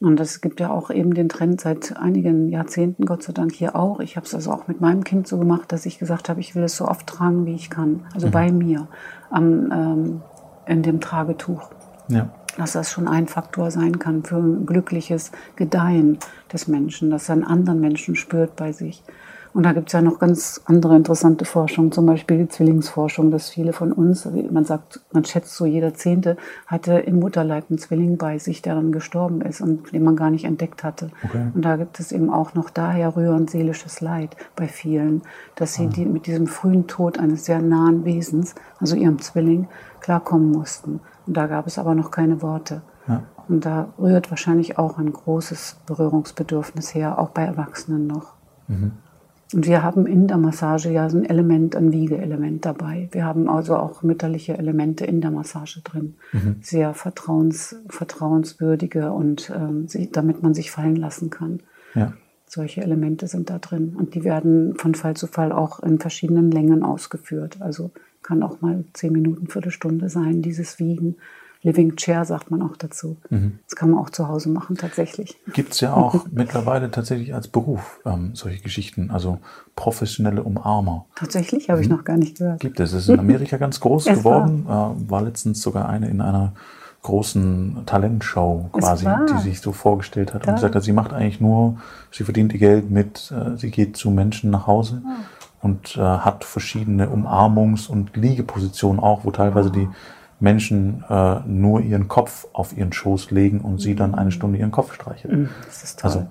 Und 0.00 0.18
es 0.18 0.40
gibt 0.40 0.60
ja 0.60 0.70
auch 0.70 0.90
eben 0.90 1.12
den 1.12 1.28
Trend 1.28 1.60
seit 1.60 1.96
einigen 1.98 2.48
Jahrzehnten, 2.48 3.04
Gott 3.04 3.22
sei 3.22 3.34
Dank 3.34 3.52
hier 3.52 3.76
auch. 3.76 4.00
Ich 4.00 4.16
habe 4.16 4.24
es 4.24 4.34
also 4.34 4.50
auch 4.50 4.66
mit 4.66 4.80
meinem 4.80 5.04
Kind 5.04 5.28
so 5.28 5.38
gemacht, 5.38 5.70
dass 5.72 5.84
ich 5.84 5.98
gesagt 5.98 6.30
habe, 6.30 6.40
ich 6.40 6.54
will 6.54 6.62
es 6.62 6.76
so 6.76 6.86
oft 6.86 7.06
tragen, 7.06 7.44
wie 7.44 7.54
ich 7.54 7.68
kann. 7.68 8.06
Also 8.14 8.28
mhm. 8.28 8.30
bei 8.30 8.50
mir 8.50 8.88
am, 9.28 9.70
ähm, 9.70 10.22
in 10.64 10.82
dem 10.82 11.00
Tragetuch. 11.00 11.68
Ja. 12.08 12.30
Dass 12.56 12.72
das 12.72 12.90
schon 12.90 13.08
ein 13.08 13.28
Faktor 13.28 13.70
sein 13.70 13.98
kann 13.98 14.24
für 14.24 14.38
ein 14.38 14.64
glückliches 14.64 15.32
Gedeihen 15.56 16.18
des 16.50 16.66
Menschen, 16.66 17.10
dass 17.10 17.28
er 17.28 17.34
einen 17.34 17.44
anderen 17.44 17.80
Menschen 17.80 18.16
spürt 18.16 18.56
bei 18.56 18.72
sich. 18.72 19.02
Und 19.52 19.64
da 19.64 19.72
gibt 19.72 19.88
es 19.88 19.92
ja 19.94 20.00
noch 20.00 20.20
ganz 20.20 20.60
andere 20.66 20.94
interessante 20.94 21.44
Forschung, 21.44 21.90
zum 21.90 22.06
Beispiel 22.06 22.38
die 22.38 22.48
Zwillingsforschung, 22.48 23.30
dass 23.32 23.50
viele 23.50 23.72
von 23.72 23.92
uns, 23.92 24.28
man 24.50 24.64
sagt, 24.64 25.00
man 25.12 25.24
schätzt 25.24 25.56
so, 25.56 25.66
jeder 25.66 25.92
Zehnte 25.94 26.36
hatte 26.66 26.92
im 26.94 27.18
Mutterleib 27.18 27.64
einen 27.68 27.78
Zwilling 27.78 28.16
bei 28.16 28.38
sich, 28.38 28.62
der 28.62 28.76
dann 28.76 28.92
gestorben 28.92 29.40
ist 29.40 29.60
und 29.60 29.92
den 29.92 30.04
man 30.04 30.14
gar 30.14 30.30
nicht 30.30 30.44
entdeckt 30.44 30.84
hatte. 30.84 31.10
Okay. 31.24 31.50
Und 31.52 31.64
da 31.64 31.76
gibt 31.76 31.98
es 31.98 32.12
eben 32.12 32.30
auch 32.30 32.54
noch 32.54 32.70
daher 32.70 33.16
rührend 33.16 33.50
seelisches 33.50 34.00
Leid 34.00 34.36
bei 34.54 34.68
vielen, 34.68 35.22
dass 35.56 35.74
sie 35.74 35.86
ah. 35.86 35.90
die, 35.90 36.06
mit 36.06 36.26
diesem 36.26 36.46
frühen 36.46 36.86
Tod 36.86 37.18
eines 37.18 37.44
sehr 37.44 37.60
nahen 37.60 38.04
Wesens, 38.04 38.54
also 38.78 38.94
ihrem 38.94 39.18
Zwilling, 39.18 39.66
klarkommen 40.00 40.52
mussten. 40.52 41.00
Und 41.26 41.36
da 41.36 41.48
gab 41.48 41.66
es 41.66 41.78
aber 41.78 41.94
noch 41.96 42.12
keine 42.12 42.40
Worte. 42.40 42.82
Ja. 43.08 43.24
Und 43.48 43.66
da 43.66 43.88
rührt 43.98 44.30
wahrscheinlich 44.30 44.78
auch 44.78 44.98
ein 44.98 45.12
großes 45.12 45.78
Berührungsbedürfnis 45.86 46.94
her, 46.94 47.18
auch 47.18 47.30
bei 47.30 47.42
Erwachsenen 47.42 48.06
noch. 48.06 48.34
Mhm. 48.68 48.92
Und 49.52 49.66
wir 49.66 49.82
haben 49.82 50.06
in 50.06 50.28
der 50.28 50.38
Massage 50.38 50.90
ja 50.90 51.08
so 51.10 51.18
ein 51.18 51.24
Element, 51.24 51.74
ein 51.74 51.92
Wiegeelement 51.92 52.64
dabei. 52.64 53.08
Wir 53.10 53.24
haben 53.24 53.48
also 53.48 53.76
auch 53.76 54.02
mütterliche 54.02 54.56
Elemente 54.56 55.04
in 55.04 55.20
der 55.20 55.32
Massage 55.32 55.80
drin. 55.82 56.14
Mhm. 56.32 56.56
Sehr 56.60 56.94
vertrauens, 56.94 57.76
vertrauenswürdige 57.88 59.10
und 59.12 59.52
ähm, 59.54 59.88
damit 60.12 60.42
man 60.42 60.54
sich 60.54 60.70
fallen 60.70 60.96
lassen 60.96 61.30
kann. 61.30 61.60
Ja. 61.94 62.12
Solche 62.46 62.82
Elemente 62.82 63.26
sind 63.26 63.50
da 63.50 63.58
drin 63.58 63.94
und 63.96 64.14
die 64.14 64.24
werden 64.24 64.74
von 64.76 64.94
Fall 64.94 65.16
zu 65.16 65.26
Fall 65.26 65.52
auch 65.52 65.80
in 65.80 65.98
verschiedenen 65.98 66.50
Längen 66.50 66.82
ausgeführt. 66.82 67.58
Also 67.60 67.90
kann 68.22 68.42
auch 68.42 68.60
mal 68.60 68.84
zehn 68.92 69.12
Minuten, 69.12 69.48
Viertelstunde 69.48 70.08
sein, 70.08 70.42
dieses 70.42 70.78
Wiegen. 70.78 71.16
Living 71.62 71.96
Chair 71.96 72.24
sagt 72.24 72.50
man 72.50 72.62
auch 72.62 72.76
dazu. 72.76 73.18
Mhm. 73.28 73.58
Das 73.66 73.76
kann 73.76 73.90
man 73.90 74.00
auch 74.00 74.10
zu 74.10 74.28
Hause 74.28 74.48
machen, 74.48 74.76
tatsächlich. 74.76 75.36
Gibt 75.52 75.72
es 75.72 75.80
ja 75.80 75.92
auch 75.92 76.26
mittlerweile 76.30 76.90
tatsächlich 76.90 77.34
als 77.34 77.48
Beruf 77.48 78.00
ähm, 78.06 78.30
solche 78.34 78.62
Geschichten, 78.62 79.10
also 79.10 79.40
professionelle 79.76 80.42
Umarmer. 80.42 81.04
Tatsächlich, 81.16 81.68
habe 81.68 81.78
mhm. 81.78 81.84
ich 81.84 81.90
noch 81.90 82.04
gar 82.04 82.16
nicht 82.16 82.38
gehört. 82.38 82.60
Gibt 82.60 82.80
es. 82.80 82.92
Es 82.92 83.02
ist 83.02 83.08
in 83.10 83.20
Amerika 83.20 83.58
ganz 83.58 83.80
groß 83.80 84.04
geworden. 84.06 84.64
War. 84.66 84.96
Äh, 84.96 85.10
war 85.10 85.22
letztens 85.22 85.60
sogar 85.60 85.88
eine 85.88 86.08
in 86.08 86.22
einer 86.22 86.54
großen 87.02 87.82
Talentshow 87.86 88.68
quasi, 88.72 89.06
die 89.32 89.38
sich 89.40 89.60
so 89.60 89.72
vorgestellt 89.72 90.34
hat 90.34 90.46
da. 90.46 90.50
und 90.50 90.56
gesagt 90.56 90.74
hat, 90.74 90.82
sie 90.82 90.92
macht 90.92 91.12
eigentlich 91.12 91.40
nur, 91.40 91.78
sie 92.10 92.24
verdient 92.24 92.52
ihr 92.52 92.58
Geld 92.58 92.90
mit, 92.90 93.32
äh, 93.32 93.56
sie 93.56 93.70
geht 93.70 93.96
zu 93.96 94.10
Menschen 94.10 94.50
nach 94.50 94.66
Hause 94.66 95.02
oh. 95.04 95.66
und 95.66 95.96
äh, 95.96 96.00
hat 96.00 96.44
verschiedene 96.44 97.08
Umarmungs- 97.08 97.88
und 97.88 98.16
Liegepositionen 98.16 99.00
auch, 99.00 99.24
wo 99.24 99.30
teilweise 99.30 99.70
die 99.70 99.88
Menschen 100.40 101.04
äh, 101.08 101.40
nur 101.46 101.80
ihren 101.82 102.08
Kopf 102.08 102.46
auf 102.52 102.76
ihren 102.76 102.92
Schoß 102.92 103.30
legen 103.30 103.60
und 103.60 103.78
sie 103.78 103.94
dann 103.94 104.14
eine 104.14 104.32
Stunde 104.32 104.58
ihren 104.58 104.70
Kopf 104.70 104.94
streicheln. 104.94 105.42
Mm, 105.42 105.48
das 105.66 105.84
ist 105.84 106.00
toll. 106.00 106.10
Also 106.10 106.26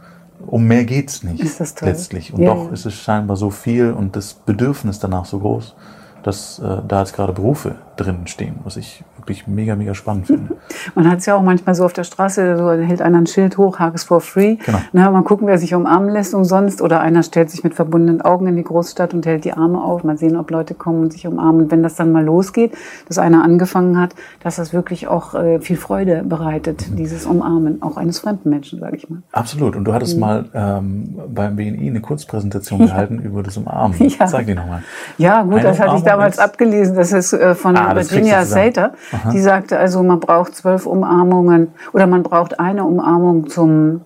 um 0.48 0.66
mehr 0.66 0.86
geht's 0.86 1.24
nicht 1.24 1.44
letztlich. 1.82 2.34
Und 2.34 2.42
ja, 2.42 2.54
doch 2.54 2.68
ja. 2.68 2.72
ist 2.72 2.86
es 2.86 2.94
scheinbar 2.94 3.38
so 3.38 3.50
viel 3.50 3.92
und 3.92 4.16
das 4.16 4.34
Bedürfnis 4.34 5.00
danach 5.00 5.26
so 5.26 5.40
groß, 5.40 5.76
dass 6.24 6.60
äh, 6.60 6.82
da 6.88 7.00
jetzt 7.00 7.14
gerade 7.14 7.34
Berufe 7.34 7.76
drin 7.98 8.28
stehen, 8.28 8.60
was 8.64 8.78
ich 8.78 9.04
wirklich 9.30 9.48
mega, 9.48 9.76
mega 9.76 9.94
spannend 9.94 10.28
finde. 10.28 10.58
Man 10.96 11.10
hat 11.10 11.20
es 11.20 11.26
ja 11.26 11.36
auch 11.36 11.42
manchmal 11.42 11.76
so 11.76 11.86
auf 11.86 11.94
der 11.94 12.04
Straße, 12.04 12.58
so 12.58 12.72
hält 12.72 13.02
einer 13.02 13.20
ein 13.20 13.28
Schild 13.28 13.58
hoch, 13.58 13.80
Hages 13.80 14.04
for 14.04 14.20
free. 14.20 14.56
Genau. 14.56 14.80
Na, 14.92 15.12
mal 15.12 15.22
gucken, 15.24 15.48
wer 15.48 15.58
sich 15.58 15.74
umarmen 15.76 16.10
lässt 16.10 16.34
umsonst. 16.34 16.82
Oder 16.82 17.00
einer 17.02 17.24
stellt 17.24 17.50
sich 17.50 17.64
mit 17.64 17.76
verbundenen 17.76 18.22
Augen 18.22 18.48
in 18.48 18.56
die 18.56 18.64
Großstadt 18.64 19.14
und 19.14 19.26
hält 19.26 19.46
die 19.46 19.54
Arme 19.54 19.82
auf. 19.82 20.04
Mal 20.04 20.18
sehen, 20.18 20.36
ob 20.36 20.50
Leute 20.52 20.74
kommen 20.74 21.04
und 21.04 21.14
sich 21.14 21.28
umarmen. 21.28 21.64
Und 21.64 21.72
wenn 21.72 21.84
das 21.84 21.96
dann 21.96 22.12
mal 22.12 22.24
losgeht, 22.24 22.76
dass 23.08 23.20
einer 23.20 23.44
angefangen 23.44 24.00
hat, 24.00 24.16
dass 24.42 24.56
das 24.56 24.74
wirklich 24.74 25.08
auch 25.08 25.36
äh, 25.36 25.60
viel 25.62 25.78
Freude 25.78 26.24
bereitet, 26.24 26.90
mhm. 26.90 26.96
dieses 26.96 27.26
Umarmen, 27.26 27.82
auch 27.82 27.98
eines 27.98 28.20
fremden 28.20 28.50
Menschen, 28.50 28.80
sage 28.80 28.98
ich 28.98 29.10
mal. 29.10 29.22
Absolut. 29.32 29.76
Und 29.76 29.86
du 29.86 29.94
hattest 29.94 30.16
mhm. 30.16 30.22
mal 30.22 30.46
ähm, 30.54 31.16
beim 31.28 31.56
BNI 31.56 31.90
eine 31.90 32.02
Kurzpräsentation 32.02 32.80
gehalten 32.80 33.20
über 33.20 33.44
das 33.44 33.58
Umarmen. 33.58 33.98
Ja. 34.10 34.28
Sag 34.28 34.48
die 34.48 34.56
nochmal. 34.56 34.82
Ja, 35.18 35.44
gut, 35.44 35.56
Eine 35.56 35.64
das 35.64 35.80
hatte 35.80 35.98
ich 35.98 36.04
damals 36.04 36.40
abgelesen. 36.40 36.96
Das 36.96 37.12
ist 37.12 37.34
äh, 37.34 37.54
von 37.54 37.78
ah, 37.78 37.96
Virginia 37.96 38.44
Sater. 38.44 38.94
Aha. 39.22 39.32
Die 39.32 39.40
sagte 39.40 39.78
also, 39.78 40.04
man 40.04 40.20
braucht 40.20 40.56
zwölf 40.56 40.86
Umarmungen 40.86 41.70
oder 41.94 42.08
man 42.08 42.24
braucht 42.24 42.60
eine 42.60 42.86
Umarmung 42.86 43.48
zum 43.48 44.02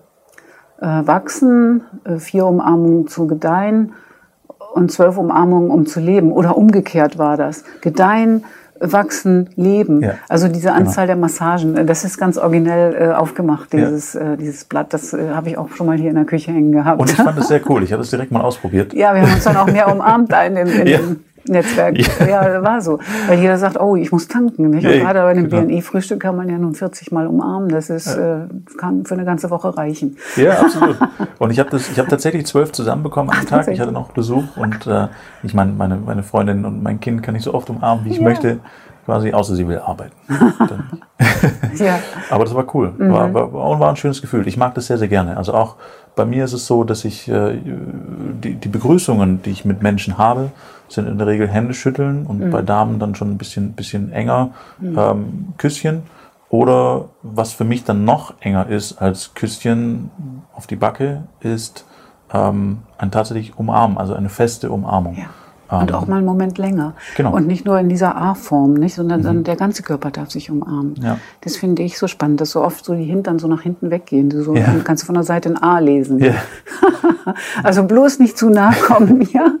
äh, 0.80 0.86
Wachsen, 0.86 1.82
äh, 2.04 2.18
vier 2.18 2.46
Umarmungen 2.46 3.06
zu 3.06 3.26
Gedeihen 3.26 3.92
und 4.74 4.90
zwölf 4.90 5.18
Umarmungen, 5.18 5.70
um 5.70 5.86
zu 5.86 6.00
leben. 6.00 6.32
Oder 6.32 6.56
umgekehrt 6.56 7.18
war 7.18 7.36
das. 7.36 7.64
Gedeihen, 7.80 8.44
wachsen, 8.80 9.50
leben. 9.56 10.02
Ja, 10.02 10.14
also 10.28 10.48
diese 10.48 10.68
genau. 10.68 10.80
Anzahl 10.80 11.06
genau. 11.06 11.14
der 11.14 11.16
Massagen, 11.16 11.76
äh, 11.76 11.84
das 11.84 12.04
ist 12.04 12.18
ganz 12.18 12.38
originell 12.38 12.94
äh, 12.94 13.12
aufgemacht, 13.12 13.72
dieses, 13.72 14.14
ja. 14.14 14.32
äh, 14.32 14.36
dieses 14.36 14.64
Blatt. 14.64 14.92
Das 14.92 15.12
äh, 15.12 15.30
habe 15.30 15.50
ich 15.50 15.58
auch 15.58 15.70
schon 15.70 15.86
mal 15.86 15.96
hier 15.96 16.10
in 16.10 16.16
der 16.16 16.24
Küche 16.24 16.52
hängen 16.52 16.72
gehabt. 16.72 17.00
Und 17.00 17.10
ich 17.10 17.16
fand 17.16 17.38
es 17.38 17.48
sehr 17.48 17.60
cool. 17.70 17.82
Ich 17.82 17.92
habe 17.92 18.02
es 18.02 18.10
direkt 18.10 18.32
mal 18.32 18.42
ausprobiert. 18.42 18.92
Ja, 18.92 19.14
wir 19.14 19.22
haben 19.22 19.32
uns 19.32 19.44
dann 19.44 19.56
auch 19.56 19.66
mehr 19.70 19.90
umarmt 19.92 20.32
in, 20.46 20.54
dem, 20.54 20.68
in 20.68 20.86
ja. 20.86 20.98
dem 20.98 21.24
Netzwerk. 21.46 21.98
Ja. 22.20 22.26
ja, 22.54 22.62
war 22.62 22.80
so. 22.80 22.98
Weil 23.26 23.38
jeder 23.38 23.58
sagt, 23.58 23.78
oh, 23.80 23.96
ich 23.96 24.12
muss 24.12 24.28
tanken. 24.28 24.70
Nicht? 24.70 24.86
Und 24.86 24.92
ja, 24.92 24.98
gerade 25.00 25.20
bei 25.20 25.30
einem 25.30 25.48
genau. 25.48 25.62
BNI-Frühstück 25.62 26.20
kann 26.20 26.36
man 26.36 26.48
ja 26.48 26.58
nun 26.58 26.74
40 26.74 27.12
Mal 27.12 27.26
umarmen. 27.26 27.68
Das 27.68 27.90
ist, 27.90 28.16
ja. 28.16 28.44
äh, 28.44 28.48
kann 28.78 29.04
für 29.04 29.14
eine 29.14 29.24
ganze 29.24 29.50
Woche 29.50 29.76
reichen. 29.76 30.16
Ja, 30.36 30.60
absolut. 30.60 30.96
Und 31.38 31.50
ich 31.50 31.58
habe 31.58 31.70
das, 31.70 31.90
ich 31.90 31.98
habe 31.98 32.08
tatsächlich 32.08 32.46
zwölf 32.46 32.72
zusammenbekommen 32.72 33.34
am 33.36 33.46
Tag. 33.46 33.68
Ich 33.68 33.80
hatte 33.80 33.92
noch 33.92 34.12
Besuch 34.12 34.56
und 34.56 34.86
äh, 34.86 35.08
ich 35.42 35.54
meine, 35.54 35.72
meine, 35.72 35.96
meine 35.96 36.22
Freundin 36.22 36.64
und 36.64 36.82
mein 36.82 37.00
Kind 37.00 37.22
kann 37.22 37.34
ich 37.34 37.42
so 37.42 37.54
oft 37.54 37.68
umarmen, 37.70 38.04
wie 38.04 38.10
ich 38.10 38.20
möchte 38.20 38.60
quasi, 39.04 39.32
außer 39.32 39.54
sie 39.54 39.68
will 39.68 39.78
arbeiten. 39.78 40.14
ja. 41.76 41.98
Aber 42.30 42.44
das 42.44 42.54
war 42.54 42.64
cool. 42.74 42.92
War, 42.98 43.28
mhm. 43.28 43.34
war, 43.34 43.52
war 43.52 43.90
ein 43.90 43.96
schönes 43.96 44.20
Gefühl. 44.20 44.46
Ich 44.48 44.56
mag 44.56 44.74
das 44.74 44.86
sehr, 44.86 44.98
sehr 44.98 45.08
gerne. 45.08 45.36
Also 45.36 45.54
auch 45.54 45.76
bei 46.16 46.24
mir 46.24 46.44
ist 46.44 46.52
es 46.52 46.66
so, 46.66 46.84
dass 46.84 47.04
ich 47.04 47.28
äh, 47.28 47.58
die, 48.42 48.54
die 48.54 48.68
Begrüßungen, 48.68 49.42
die 49.42 49.50
ich 49.50 49.64
mit 49.64 49.82
Menschen 49.82 50.18
habe, 50.18 50.52
sind 50.88 51.08
in 51.08 51.18
der 51.18 51.26
Regel 51.26 51.48
Hände 51.48 51.74
schütteln 51.74 52.26
und 52.26 52.40
mhm. 52.40 52.50
bei 52.50 52.62
Damen 52.62 52.98
dann 52.98 53.14
schon 53.14 53.32
ein 53.32 53.38
bisschen, 53.38 53.72
bisschen 53.72 54.12
enger 54.12 54.50
mhm. 54.78 54.98
ähm, 54.98 55.54
Küsschen. 55.58 56.02
Oder 56.50 57.06
was 57.22 57.52
für 57.52 57.64
mich 57.64 57.84
dann 57.84 58.04
noch 58.04 58.34
enger 58.40 58.68
ist 58.68 59.00
als 59.02 59.34
Küsschen 59.34 60.10
auf 60.54 60.68
die 60.68 60.76
Backe, 60.76 61.24
ist 61.40 61.84
ähm, 62.32 62.82
ein 62.96 63.10
tatsächlich 63.10 63.58
Umarmen, 63.58 63.98
also 63.98 64.14
eine 64.14 64.28
feste 64.28 64.70
Umarmung. 64.70 65.16
Ja. 65.16 65.26
Und 65.80 65.92
auch 65.92 66.06
mal 66.06 66.16
einen 66.16 66.26
Moment 66.26 66.58
länger. 66.58 66.94
Genau. 67.16 67.34
Und 67.34 67.46
nicht 67.46 67.64
nur 67.64 67.78
in 67.78 67.88
dieser 67.88 68.16
A-Form, 68.16 68.74
nicht, 68.74 68.94
sondern 68.94 69.22
mhm. 69.22 69.44
der 69.44 69.56
ganze 69.56 69.82
Körper 69.82 70.10
darf 70.10 70.30
sich 70.30 70.50
umarmen. 70.50 70.94
Ja. 71.02 71.18
Das 71.40 71.56
finde 71.56 71.82
ich 71.82 71.98
so 71.98 72.06
spannend, 72.06 72.40
dass 72.40 72.50
so 72.50 72.62
oft 72.62 72.84
so 72.84 72.94
die 72.94 73.04
Hintern 73.04 73.38
so 73.38 73.48
nach 73.48 73.62
hinten 73.62 73.90
weggehen. 73.90 74.30
Du 74.30 74.42
so, 74.42 74.54
ja. 74.54 74.74
kannst 74.84 75.02
du 75.02 75.06
von 75.06 75.14
der 75.14 75.24
Seite 75.24 75.50
ein 75.50 75.58
A 75.58 75.78
lesen. 75.78 76.18
Ja. 76.18 76.34
also 77.62 77.84
bloß 77.84 78.18
nicht 78.18 78.38
zu 78.38 78.50
nahe 78.50 78.74
kommen, 78.74 79.22
ja. 79.32 79.52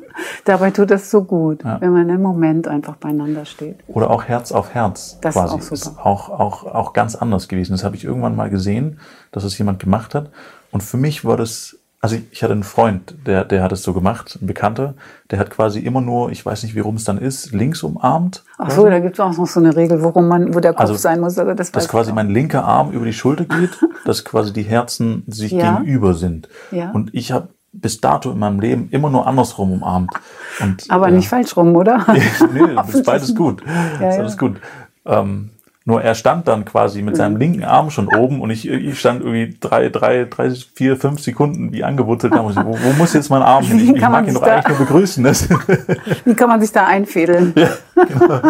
Dabei 0.44 0.70
tut 0.70 0.90
das 0.90 1.10
so 1.10 1.24
gut, 1.24 1.64
ja. 1.64 1.80
wenn 1.80 1.92
man 1.92 2.08
im 2.08 2.22
Moment 2.22 2.68
einfach 2.68 2.96
beieinander 2.96 3.44
steht. 3.44 3.78
Oder 3.88 4.10
auch 4.10 4.24
Herz 4.24 4.52
auf 4.52 4.74
Herz. 4.74 5.18
Das 5.20 5.34
quasi. 5.34 5.56
ist 5.56 5.72
auch 5.72 5.76
super. 5.76 5.90
Ist 5.90 5.98
auch, 5.98 6.28
auch, 6.30 6.64
auch 6.64 6.92
ganz 6.92 7.14
anders 7.16 7.48
gewesen. 7.48 7.72
Das 7.72 7.84
habe 7.84 7.96
ich 7.96 8.04
irgendwann 8.04 8.36
mal 8.36 8.50
gesehen, 8.50 9.00
dass 9.32 9.44
es 9.44 9.58
jemand 9.58 9.80
gemacht 9.80 10.14
hat. 10.14 10.30
Und 10.70 10.82
für 10.82 10.96
mich 10.96 11.24
war 11.24 11.36
das 11.36 11.78
also 12.04 12.18
ich, 12.30 12.42
hatte 12.42 12.52
einen 12.52 12.64
Freund, 12.64 13.14
der, 13.24 13.46
der 13.46 13.62
hat 13.62 13.72
es 13.72 13.82
so 13.82 13.94
gemacht, 13.94 14.38
ein 14.38 14.46
Bekannter, 14.46 14.92
der 15.30 15.38
hat 15.38 15.48
quasi 15.48 15.78
immer 15.78 16.02
nur, 16.02 16.30
ich 16.32 16.44
weiß 16.44 16.62
nicht, 16.62 16.74
wie 16.74 16.80
rum 16.80 16.96
es 16.96 17.04
dann 17.04 17.16
ist, 17.16 17.52
links 17.52 17.82
umarmt. 17.82 18.44
Ach 18.58 18.70
so, 18.70 18.84
da 18.84 18.98
gibt 18.98 19.14
es 19.14 19.20
auch 19.20 19.34
noch 19.34 19.46
so 19.46 19.58
eine 19.58 19.74
Regel, 19.74 20.02
worum 20.02 20.28
man, 20.28 20.54
wo 20.54 20.60
der 20.60 20.72
Kopf 20.72 20.82
also, 20.82 20.94
sein 20.96 21.20
muss. 21.20 21.38
Aber 21.38 21.54
das 21.54 21.72
dass 21.72 21.88
quasi 21.88 22.12
mein 22.12 22.28
linker 22.28 22.62
Arm 22.62 22.92
über 22.92 23.06
die 23.06 23.14
Schulter 23.14 23.46
geht, 23.46 23.70
dass 24.04 24.22
quasi 24.22 24.52
die 24.52 24.64
Herzen 24.64 25.22
sich 25.28 25.52
ja. 25.52 25.78
gegenüber 25.78 26.12
sind. 26.12 26.50
Ja. 26.72 26.90
Und 26.90 27.14
ich 27.14 27.32
habe 27.32 27.48
bis 27.72 28.02
dato 28.02 28.32
in 28.32 28.38
meinem 28.38 28.60
Leben 28.60 28.88
immer 28.90 29.08
nur 29.08 29.26
andersrum 29.26 29.72
umarmt. 29.72 30.12
Und, 30.60 30.84
aber 30.90 31.08
ja. 31.08 31.14
nicht 31.14 31.30
falsch 31.30 31.56
rum, 31.56 31.74
oder? 31.74 32.04
nee, 32.52 32.60
das 32.76 32.96
ist 32.96 33.06
beides 33.06 33.34
gut. 33.34 33.62
Ja, 33.98 34.10
ist 34.10 34.18
alles 34.18 34.36
gut. 34.36 34.60
Ähm, 35.06 35.52
nur 35.86 36.00
er 36.00 36.14
stand 36.14 36.48
dann 36.48 36.64
quasi 36.64 37.02
mit 37.02 37.14
seinem 37.14 37.36
linken 37.36 37.62
Arm 37.62 37.90
schon 37.90 38.08
oben 38.08 38.40
und 38.40 38.48
ich, 38.48 38.66
ich 38.66 38.98
stand 38.98 39.20
irgendwie 39.20 39.54
drei, 39.60 39.90
drei, 39.90 40.24
drei, 40.24 40.50
vier, 40.50 40.96
fünf 40.96 41.20
Sekunden 41.20 41.72
wie 41.72 41.84
angewurzelt 41.84 42.32
da. 42.32 42.42
Wo, 42.42 42.54
wo 42.54 42.92
muss 42.96 43.12
jetzt 43.12 43.28
mein 43.28 43.42
Arm 43.42 43.64
hin? 43.66 43.78
Ich, 43.78 43.94
ich 43.94 44.00
mag 44.00 44.26
ihn 44.26 44.32
doch 44.32 44.42
eigentlich 44.42 44.78
nur 44.78 44.86
begrüßen. 44.86 45.22
Das. 45.22 45.46
Wie 46.24 46.34
kann 46.34 46.48
man 46.48 46.60
sich 46.62 46.72
da 46.72 46.86
einfädeln? 46.86 47.52
Ja, 47.54 47.68
genau. 47.94 48.40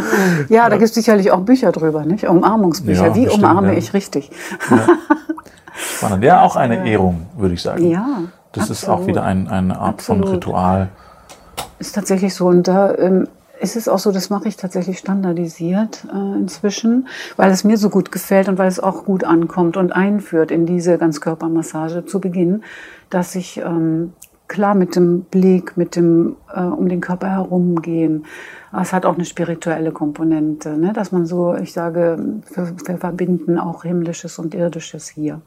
ja 0.49 0.69
da 0.69 0.77
gibt 0.77 0.91
es 0.91 0.95
sicherlich 0.95 1.33
auch 1.33 1.41
Bücher 1.41 1.73
drüber, 1.73 2.05
nicht? 2.05 2.29
Umarmungsbücher. 2.29 3.09
Ja, 3.09 3.15
wie 3.17 3.25
bestimmt, 3.25 3.45
umarme 3.45 3.73
ja. 3.73 3.79
ich 3.79 3.93
richtig? 3.95 4.31
Ja. 4.71 4.87
Ja, 6.21 6.43
auch 6.43 6.55
eine 6.55 6.89
Ehrung, 6.89 7.27
würde 7.37 7.55
ich 7.55 7.63
sagen. 7.63 7.91
Ja. 7.91 8.21
Das 8.53 8.71
absolut. 8.71 8.79
ist 8.79 8.89
auch 8.89 9.07
wieder 9.09 9.25
ein, 9.25 9.49
eine 9.49 9.77
Art 9.79 9.95
absolut. 9.95 10.25
von 10.25 10.35
Ritual. 10.35 10.89
Ist 11.81 11.95
tatsächlich 11.95 12.33
so. 12.35 12.47
Und 12.47 12.69
da 12.69 12.95
ähm, 12.95 13.27
ist 13.65 13.77
es 13.77 13.89
auch 13.89 13.99
so, 13.99 14.13
das 14.13 14.31
mache 14.31 14.47
ich 14.47 14.57
tatsächlich 14.57 14.99
standardisiert 14.99 16.07
äh, 16.13 16.39
inzwischen, 16.39 17.09
weil 17.37 17.51
es 17.51 17.65
mir 17.65 17.79
so 17.79 17.91
gut 17.91 18.13
gefällt 18.13 18.49
und 18.49 18.59
weil 18.59 18.69
es 18.69 18.79
auch 18.79 19.05
gut 19.05 19.25
ankommt 19.25 19.77
und 19.77 19.93
einführt 19.93 20.51
in 20.51 20.67
diese 20.67 20.99
Ganzkörpermassage 20.99 22.05
zu 22.05 22.21
Beginn, 22.21 22.63
dass 23.11 23.35
ich 23.35 23.57
ähm, 23.59 24.13
klar 24.49 24.75
mit 24.75 24.95
dem 24.95 25.23
Blick, 25.23 25.77
mit 25.77 25.97
dem 25.97 26.37
äh, 26.55 26.61
um 26.61 26.89
den 26.89 27.01
Körper 27.01 27.31
herumgehen. 27.31 28.27
Es 28.79 28.93
hat 28.93 29.07
auch 29.07 29.15
eine 29.15 29.25
spirituelle 29.25 29.93
Komponente, 29.93 30.77
ne? 30.77 30.93
dass 30.93 31.11
man 31.11 31.25
so, 31.27 31.55
ich 31.55 31.73
sage, 31.73 32.19
wir, 32.55 32.77
wir 32.87 32.99
verbinden 32.99 33.59
auch 33.59 33.85
himmlisches 33.85 34.39
und 34.39 34.55
irdisches 34.55 35.09
hier. 35.09 35.41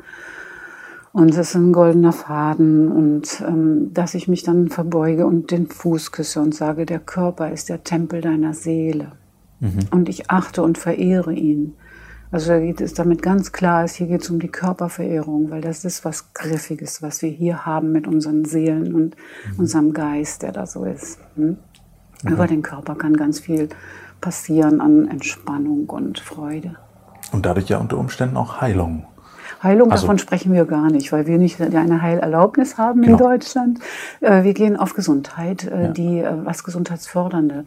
Und 1.17 1.31
es 1.31 1.37
ist 1.39 1.55
ein 1.55 1.73
goldener 1.73 2.13
Faden 2.13 2.91
und 2.91 3.41
ähm, 3.41 3.91
dass 3.91 4.13
ich 4.13 4.27
mich 4.27 4.43
dann 4.43 4.69
verbeuge 4.69 5.25
und 5.25 5.49
den 5.49 5.65
Fuß 5.65 6.11
küsse 6.11 6.39
und 6.39 6.53
sage, 6.53 6.85
der 6.85 6.99
Körper 6.99 7.49
ist 7.49 7.69
der 7.69 7.83
Tempel 7.83 8.21
deiner 8.21 8.53
Seele. 8.53 9.13
Mhm. 9.59 9.79
Und 9.89 10.09
ich 10.09 10.29
achte 10.29 10.61
und 10.61 10.77
verehre 10.77 11.33
ihn. 11.33 11.73
Also 12.29 12.49
da 12.49 12.59
geht 12.59 12.81
es 12.81 12.93
damit 12.93 13.23
ganz 13.23 13.51
klar, 13.51 13.83
ist, 13.83 13.95
hier 13.95 14.05
geht 14.05 14.21
es 14.21 14.29
um 14.29 14.39
die 14.39 14.47
Körperverehrung, 14.49 15.49
weil 15.49 15.61
das 15.61 15.85
ist 15.85 16.05
was 16.05 16.35
Griffiges, 16.35 17.01
was 17.01 17.23
wir 17.23 17.31
hier 17.31 17.65
haben 17.65 17.91
mit 17.91 18.05
unseren 18.05 18.45
Seelen 18.45 18.93
und 18.93 19.15
mhm. 19.15 19.59
unserem 19.59 19.93
Geist, 19.93 20.43
der 20.43 20.51
da 20.51 20.67
so 20.67 20.85
ist. 20.85 21.17
Hm? 21.33 21.57
Mhm. 22.21 22.31
Über 22.31 22.45
den 22.45 22.61
Körper 22.61 22.93
kann 22.93 23.17
ganz 23.17 23.39
viel 23.39 23.69
passieren 24.21 24.81
an 24.81 25.07
Entspannung 25.07 25.89
und 25.89 26.19
Freude. 26.19 26.75
Und 27.31 27.47
dadurch 27.47 27.69
ja 27.69 27.79
unter 27.79 27.97
Umständen 27.97 28.37
auch 28.37 28.61
Heilung. 28.61 29.07
Heilung, 29.61 29.91
also, 29.91 30.03
davon 30.03 30.17
sprechen 30.17 30.53
wir 30.53 30.65
gar 30.65 30.89
nicht, 30.91 31.11
weil 31.11 31.27
wir 31.27 31.37
nicht 31.37 31.59
eine 31.61 32.01
Heilerlaubnis 32.01 32.77
haben 32.77 33.01
genau. 33.01 33.17
in 33.17 33.23
Deutschland. 33.23 33.79
Äh, 34.21 34.43
wir 34.43 34.53
gehen 34.53 34.77
auf 34.77 34.93
Gesundheit, 34.93 35.65
äh, 35.65 35.83
ja. 35.83 35.87
die 35.89 36.19
äh, 36.19 36.33
was 36.43 36.63
gesundheitsfördernde 36.63 37.65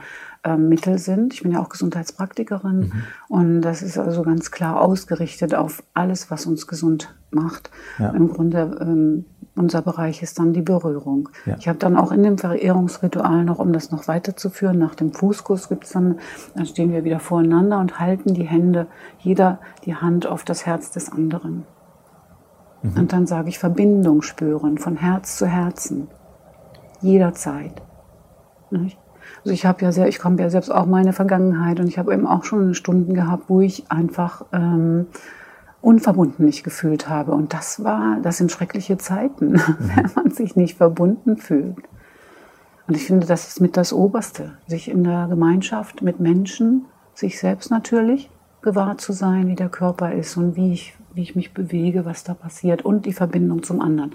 Mittel 0.57 0.97
sind. 0.97 1.35
Ich 1.35 1.43
bin 1.43 1.53
ja 1.53 1.61
auch 1.61 1.69
Gesundheitspraktikerin 1.69 2.79
mhm. 2.79 2.93
und 3.29 3.61
das 3.61 3.83
ist 3.83 3.99
also 3.99 4.23
ganz 4.23 4.51
klar 4.51 4.81
ausgerichtet 4.81 5.55
auf 5.55 5.83
alles, 5.93 6.31
was 6.31 6.47
uns 6.47 6.67
gesund 6.67 7.15
macht. 7.31 7.71
Ja. 7.99 8.09
Im 8.13 8.31
Grunde 8.33 8.79
ähm, 8.81 9.27
unser 9.57 9.83
Bereich 9.83 10.23
ist 10.23 10.39
dann 10.39 10.53
die 10.53 10.63
Berührung. 10.63 11.29
Ja. 11.45 11.57
Ich 11.59 11.69
habe 11.69 11.79
dann 11.79 11.97
auch 11.97 12.13
in 12.13 12.23
dem 12.23 12.39
Verehrungsritual 12.39 13.45
noch, 13.45 13.59
um 13.59 13.73
das 13.73 13.91
noch 13.91 14.09
weiterzuführen, 14.09 14.79
nach 14.79 14.95
dem 14.95 15.13
Fußkuss 15.13 15.69
gibt 15.69 15.85
es 15.85 15.91
dann, 15.91 16.19
dann 16.55 16.67
stehen 16.67 16.93
wir 16.93 17.05
wieder 17.05 17.21
voreinander 17.21 17.79
und 17.79 17.99
halten 17.99 18.35
die 18.35 18.45
Hände, 18.45 18.87
jeder 19.19 19.59
die 19.85 19.97
Hand 19.97 20.27
auf 20.27 20.45
das 20.45 20.67
Herz 20.67 20.91
des 20.91 21.11
anderen. 21.13 21.65
Und 22.83 23.13
dann 23.13 23.27
sage 23.27 23.51
ich 23.51 23.59
Verbindung 23.59 24.23
spüren, 24.23 24.79
von 24.79 24.97
Herz 24.97 25.37
zu 25.37 25.47
Herzen. 25.47 26.09
Jederzeit. 27.03 27.83
Nicht? 28.71 28.99
Also 29.45 29.53
ich 29.53 29.67
habe 29.67 29.83
ja 29.83 29.93
sehr, 29.93 30.09
ich 30.09 30.19
komme 30.19 30.41
ja 30.41 30.51
selbst 30.51 30.71
auch 30.71 30.87
meine 30.87 31.13
Vergangenheit 31.13 31.79
und 31.81 31.89
ich 31.89 31.99
habe 31.99 32.13
eben 32.15 32.27
auch 32.27 32.45
schon 32.45 32.75
Stunden 32.75 33.15
gehabt, 33.15 33.45
wo 33.49 33.61
ich 33.61 33.91
einfach 33.91 34.45
ähm, 34.53 35.07
unverbunden 35.83 36.45
mich 36.45 36.63
gefühlt 36.63 37.09
habe. 37.09 37.33
Und 37.33 37.53
das 37.53 37.83
war, 37.85 38.19
das 38.23 38.39
sind 38.39 38.53
schreckliche 38.53 38.99
Zeiten, 38.99 39.55
wenn 39.79 40.11
man 40.15 40.31
sich 40.31 40.57
nicht 40.57 40.77
verbunden 40.77 41.37
fühlt. 41.37 41.77
Und 42.87 42.97
ich 42.97 43.07
finde, 43.07 43.27
das 43.27 43.49
ist 43.49 43.61
mit 43.61 43.77
das 43.77 43.93
Oberste, 43.93 44.59
sich 44.67 44.91
in 44.91 45.05
der 45.05 45.29
Gemeinschaft 45.29 46.03
mit 46.03 46.19
Menschen, 46.19 46.87
sich 47.15 47.39
selbst 47.39 47.71
natürlich 47.71 48.31
gewahr 48.63 48.99
zu 48.99 49.13
sein, 49.13 49.49
wie 49.49 49.55
der 49.55 49.69
Körper 49.69 50.13
ist 50.13 50.37
und 50.37 50.57
wie 50.57 50.73
ich, 50.73 50.95
wie 51.15 51.23
ich 51.23 51.37
mich 51.37 51.55
bewege, 51.55 52.05
was 52.05 52.25
da 52.25 52.35
passiert 52.35 52.85
und 52.85 53.07
die 53.07 53.13
Verbindung 53.13 53.63
zum 53.63 53.81
anderen. 53.81 54.15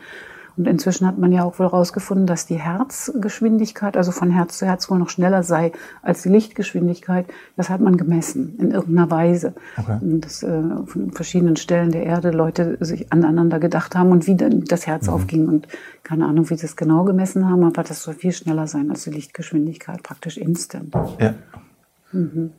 Und 0.58 0.68
inzwischen 0.68 1.06
hat 1.06 1.18
man 1.18 1.32
ja 1.32 1.44
auch 1.44 1.60
wohl 1.60 1.66
herausgefunden, 1.66 2.28
dass 2.28 2.46
die 2.46 2.56
Herzgeschwindigkeit, 2.56 3.98
also 3.98 4.12
von 4.12 4.32
Herz 4.32 4.58
zu 4.58 4.66
Herz 4.66 4.90
wohl 4.90 5.00
noch 5.00 5.10
schneller 5.10 5.44
sei 5.44 5.72
als 6.02 6.24
die 6.24 6.30
Lichtgeschwindigkeit. 6.30 7.26
Das 7.58 7.70
hat 7.70 7.82
man 7.82 7.98
gemessen 7.98 8.56
in 8.58 8.72
irgendeiner 8.72 9.12
Weise. 9.12 9.54
Okay. 9.78 9.98
Und 10.02 10.22
Dass 10.22 10.44
äh, 10.44 10.62
von 10.86 11.12
verschiedenen 11.12 11.58
Stellen 11.58 11.92
der 11.92 12.04
Erde 12.04 12.32
Leute 12.32 12.78
sich 12.80 13.12
aneinander 13.12 13.60
gedacht 13.60 13.96
haben 13.96 14.12
und 14.12 14.28
wie 14.28 14.36
dann 14.36 14.64
das 14.64 14.88
Herz 14.88 15.10
aufging. 15.10 15.48
Und 15.48 15.68
keine 16.04 16.26
Ahnung, 16.26 16.50
wie 16.50 16.56
sie 16.56 16.62
das 16.62 16.76
genau 16.76 17.04
gemessen 17.04 17.50
haben, 17.50 17.64
aber 17.64 17.84
das 17.84 18.04
soll 18.04 18.14
viel 18.14 18.32
schneller 18.32 18.68
sein 18.68 18.90
als 18.90 19.04
die 19.04 19.12
Lichtgeschwindigkeit, 19.12 20.04
praktisch 20.04 20.38
instant. 20.38 20.94
Ja. 21.20 21.34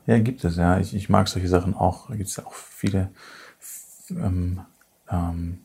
Ja, 0.07 0.19
gibt 0.19 0.45
es, 0.45 0.57
ja. 0.57 0.79
Ich, 0.79 0.95
ich 0.95 1.09
mag 1.09 1.29
solche 1.29 1.49
Sachen 1.49 1.75
auch. 1.75 2.09
Da 2.09 2.17
gibt 2.17 2.29
es 2.29 2.37
ja 2.37 2.45
auch 2.45 2.53
viele, 2.53 3.09
ähm, 4.11 4.61
ähm, 5.11 5.61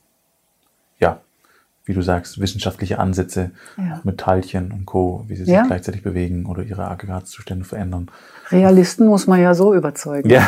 wie 1.91 1.95
du 1.95 2.01
sagst, 2.01 2.39
wissenschaftliche 2.39 2.97
Ansätze 2.99 3.51
Ja. 3.77 3.97
auch 3.99 4.03
mit 4.05 4.17
Teilchen 4.17 4.71
und 4.71 4.85
Co., 4.85 5.25
wie 5.27 5.35
sie 5.35 5.43
sich 5.43 5.53
Ja. 5.53 5.63
gleichzeitig 5.63 6.03
bewegen 6.03 6.45
oder 6.45 6.63
ihre 6.63 6.87
Aggregatzustände 6.89 7.65
verändern. 7.65 8.07
Realisten 8.49 9.07
muss 9.07 9.27
man 9.27 9.41
ja 9.41 9.53
so 9.53 9.73
überzeugen. 9.75 10.29
Ja, 10.29 10.47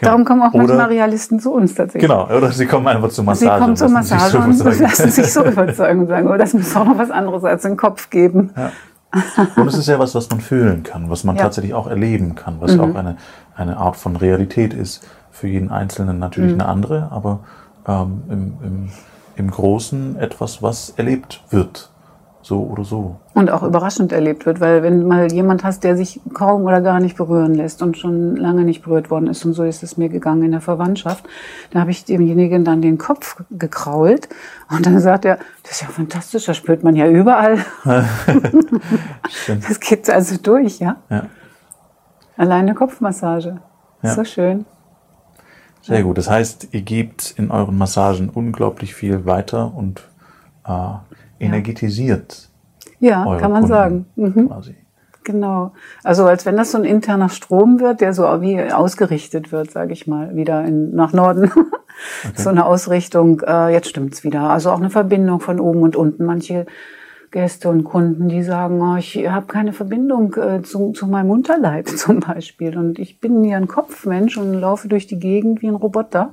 Darum 0.00 0.24
kommen 0.24 0.42
auch 0.42 0.54
Oder- 0.54 0.58
manchmal 0.66 0.86
Realisten 0.86 1.40
zu 1.40 1.52
uns 1.52 1.74
tatsächlich. 1.74 2.08
genau. 2.08 2.28
Oder 2.28 2.52
sie 2.52 2.66
kommen 2.66 2.86
einfach 2.86 3.08
zur 3.10 3.24
Sie 3.24 3.26
Massage. 3.26 3.60
kommen 3.60 3.76
zur 3.76 3.88
Massage 3.88 4.30
so 4.30 4.38
und 4.38 4.80
lassen 4.80 5.10
sich 5.10 5.32
so 5.32 5.44
überzeugen 5.44 6.00
und 6.00 6.06
sagen, 6.06 6.28
oh, 6.28 6.36
das 6.36 6.54
muss 6.54 6.72
doch 6.72 6.84
noch 6.84 6.98
was 6.98 7.10
anderes 7.10 7.42
als 7.44 7.62
den 7.62 7.76
Kopf 7.76 8.08
geben. 8.10 8.50
Und 9.56 9.66
es 9.68 9.76
ist 9.76 9.88
ja 9.88 9.98
was, 9.98 10.14
was 10.14 10.30
man 10.30 10.40
fühlen 10.40 10.82
kann, 10.84 11.10
was 11.10 11.24
man 11.24 11.34
Ja. 11.36 11.42
Mhm. 11.42 11.44
tatsächlich 11.46 11.74
auch 11.74 11.88
erleben 11.88 12.34
kann, 12.36 12.56
was 12.60 12.78
auch 12.78 12.94
eine, 12.94 13.16
eine 13.56 13.76
Art 13.76 13.96
von 13.96 14.14
Realität 14.16 14.72
ist. 14.74 15.06
Für 15.30 15.48
jeden 15.48 15.70
Einzelnen 15.70 16.18
natürlich 16.18 16.54
Mhm. 16.54 16.60
eine 16.60 16.68
andere, 16.70 17.08
aber 17.10 17.40
ähm, 17.88 18.22
im, 18.28 18.58
im, 18.62 18.88
im 19.36 19.50
Großen 19.50 20.16
etwas, 20.16 20.62
was 20.62 20.90
erlebt 20.90 21.42
wird. 21.50 21.90
So 22.40 22.62
oder 22.62 22.84
so. 22.84 23.16
Und 23.34 23.50
auch 23.50 23.62
überraschend 23.62 24.12
erlebt 24.12 24.46
wird, 24.46 24.60
weil 24.60 24.82
wenn 24.82 25.06
mal 25.06 25.30
jemand 25.30 25.64
hast, 25.64 25.84
der 25.84 25.96
sich 25.96 26.20
kaum 26.32 26.62
oder 26.62 26.80
gar 26.80 26.98
nicht 27.00 27.16
berühren 27.16 27.54
lässt 27.54 27.82
und 27.82 27.98
schon 27.98 28.36
lange 28.36 28.62
nicht 28.62 28.82
berührt 28.82 29.10
worden 29.10 29.26
ist, 29.26 29.44
und 29.44 29.52
so 29.52 29.64
ist 29.64 29.82
es 29.82 29.96
mir 29.96 30.08
gegangen 30.08 30.42
in 30.44 30.52
der 30.52 30.60
Verwandtschaft, 30.60 31.28
da 31.72 31.80
habe 31.80 31.90
ich 31.90 32.04
demjenigen 32.04 32.64
dann 32.64 32.80
den 32.80 32.96
Kopf 32.96 33.42
gekrault 33.50 34.28
und 34.70 34.86
dann 34.86 34.98
sagt 35.00 35.24
er, 35.24 35.38
das 35.62 35.72
ist 35.72 35.82
ja 35.82 35.88
fantastisch, 35.88 36.46
das 36.46 36.56
spürt 36.56 36.84
man 36.84 36.96
ja 36.96 37.08
überall. 37.08 37.58
Das 39.46 39.80
geht 39.80 40.08
also 40.10 40.36
durch, 40.36 40.78
ja. 40.78 40.96
Ja. 41.10 41.26
Alleine 42.36 42.74
Kopfmassage. 42.74 43.60
Ja. 44.02 44.14
So 44.14 44.24
schön. 44.24 44.64
Sehr 45.82 46.02
gut. 46.02 46.18
Das 46.18 46.28
heißt, 46.28 46.68
ihr 46.72 46.82
gebt 46.82 47.34
in 47.36 47.50
euren 47.50 47.78
Massagen 47.78 48.28
unglaublich 48.28 48.94
viel 48.94 49.24
weiter 49.24 49.74
und 49.74 50.02
äh, 50.66 50.72
energetisiert 51.40 52.48
Ja, 53.00 53.24
eure 53.24 53.40
kann 53.40 53.52
man 53.52 53.62
Kunden 53.62 53.74
sagen. 53.74 54.06
Mhm. 54.16 54.48
quasi. 54.48 54.74
Genau. 55.24 55.72
Also 56.04 56.24
als 56.24 56.46
wenn 56.46 56.56
das 56.56 56.72
so 56.72 56.78
ein 56.78 56.84
interner 56.84 57.28
Strom 57.28 57.80
wird, 57.80 58.00
der 58.00 58.14
so 58.14 58.22
wie 58.40 58.60
ausgerichtet 58.72 59.52
wird, 59.52 59.70
sage 59.70 59.92
ich 59.92 60.06
mal, 60.06 60.34
wieder 60.34 60.64
in, 60.64 60.94
nach 60.94 61.12
Norden. 61.12 61.50
So 62.36 62.50
eine 62.50 62.64
Ausrichtung, 62.64 63.40
äh, 63.44 63.72
jetzt 63.72 63.88
stimmt's 63.88 64.22
wieder. 64.22 64.42
Also 64.42 64.70
auch 64.70 64.78
eine 64.78 64.88
Verbindung 64.88 65.40
von 65.40 65.58
oben 65.58 65.82
und 65.82 65.96
unten. 65.96 66.24
Manche 66.24 66.66
Gäste 67.30 67.68
und 67.68 67.84
Kunden, 67.84 68.28
die 68.28 68.42
sagen, 68.42 68.80
oh, 68.80 68.96
ich 68.96 69.16
habe 69.28 69.46
keine 69.46 69.72
Verbindung 69.72 70.34
äh, 70.34 70.62
zu, 70.62 70.92
zu 70.92 71.06
meinem 71.06 71.30
Unterleib 71.30 71.88
zum 71.96 72.20
Beispiel. 72.20 72.76
Und 72.76 72.98
ich 72.98 73.20
bin 73.20 73.44
ja 73.44 73.56
ein 73.56 73.68
Kopfmensch 73.68 74.36
und 74.36 74.54
laufe 74.54 74.88
durch 74.88 75.06
die 75.06 75.18
Gegend 75.18 75.62
wie 75.62 75.68
ein 75.68 75.74
Roboter. 75.74 76.32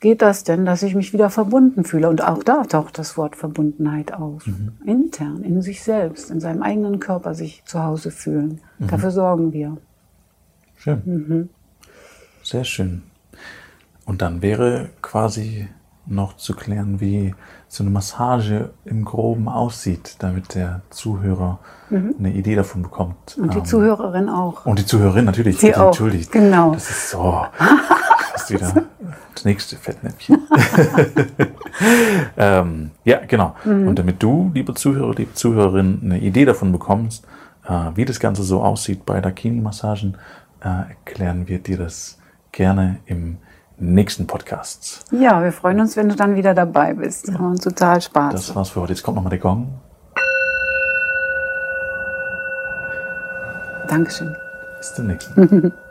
Geht 0.00 0.22
das 0.22 0.44
denn, 0.44 0.64
dass 0.64 0.84
ich 0.84 0.94
mich 0.94 1.12
wieder 1.12 1.28
verbunden 1.28 1.84
fühle? 1.84 2.08
Und 2.08 2.22
auch 2.22 2.44
da 2.44 2.62
taucht 2.62 2.98
das 2.98 3.16
Wort 3.16 3.34
Verbundenheit 3.34 4.12
auf. 4.12 4.48
Intern, 4.84 5.42
in 5.42 5.60
sich 5.60 5.82
selbst, 5.82 6.30
in 6.30 6.38
seinem 6.38 6.62
eigenen 6.62 7.00
Körper 7.00 7.34
sich 7.34 7.64
zu 7.64 7.82
Hause 7.82 8.12
fühlen. 8.12 8.60
Dafür 8.78 9.10
sorgen 9.10 9.52
wir. 9.52 9.76
Schön. 10.76 11.02
Mhm. 11.04 11.48
Sehr 12.44 12.64
schön. 12.64 13.02
Und 14.04 14.22
dann 14.22 14.40
wäre 14.40 14.90
quasi 15.02 15.68
noch 16.06 16.36
zu 16.36 16.54
klären, 16.54 17.00
wie 17.00 17.34
so 17.68 17.84
eine 17.84 17.90
Massage 17.90 18.70
im 18.84 19.04
Groben 19.04 19.48
aussieht, 19.48 20.16
damit 20.20 20.54
der 20.54 20.80
Zuhörer 20.90 21.58
eine 21.90 22.32
Idee 22.32 22.54
davon 22.54 22.82
bekommt. 22.82 23.36
Mhm. 23.36 23.44
Und 23.44 23.54
die 23.54 23.58
Ähm, 23.58 23.64
Zuhörerin 23.64 24.28
auch. 24.28 24.66
Und 24.66 24.78
die 24.78 24.86
Zuhörerin 24.86 25.24
natürlich. 25.24 25.58
Sie 25.58 25.74
auch, 25.74 25.86
Entschuldigt. 25.88 26.30
genau. 26.32 26.72
Das 26.72 26.90
ist 26.90 27.10
so. 27.10 27.46
Fast 28.32 28.50
wieder 28.50 28.84
das 29.34 29.44
nächste 29.44 29.76
Fettnäpfchen. 29.76 30.38
ähm, 32.36 32.90
ja, 33.04 33.20
genau. 33.26 33.54
Mhm. 33.64 33.88
Und 33.88 33.98
damit 33.98 34.22
du, 34.22 34.50
liebe 34.54 34.74
Zuhörer, 34.74 35.14
liebe 35.14 35.34
Zuhörerin, 35.34 36.00
eine 36.02 36.18
Idee 36.18 36.44
davon 36.44 36.72
bekommst, 36.72 37.24
äh, 37.66 37.90
wie 37.94 38.04
das 38.04 38.20
Ganze 38.20 38.42
so 38.42 38.62
aussieht 38.62 39.06
bei 39.06 39.20
Dakini-Massagen, 39.20 40.16
äh, 40.62 40.68
erklären 40.90 41.48
wir 41.48 41.58
dir 41.58 41.78
das 41.78 42.18
gerne 42.52 42.98
im 43.06 43.38
nächsten 43.78 44.26
Podcast. 44.26 45.04
Ja, 45.12 45.42
wir 45.42 45.52
freuen 45.52 45.80
uns, 45.80 45.96
wenn 45.96 46.08
du 46.08 46.16
dann 46.16 46.34
wieder 46.34 46.54
dabei 46.54 46.94
bist. 46.94 47.28
Wir 47.28 47.38
haben 47.38 47.58
total 47.58 48.00
Spaß. 48.00 48.32
Das 48.32 48.54
war's 48.54 48.70
für 48.70 48.80
heute. 48.80 48.92
Jetzt 48.92 49.02
kommt 49.02 49.16
nochmal 49.16 49.30
der 49.30 49.38
Gong. 49.38 49.68
Dankeschön. 53.88 54.36
Bis 54.78 54.94
zum 54.94 55.06
nächsten 55.06 55.40
Mal. 55.40 55.72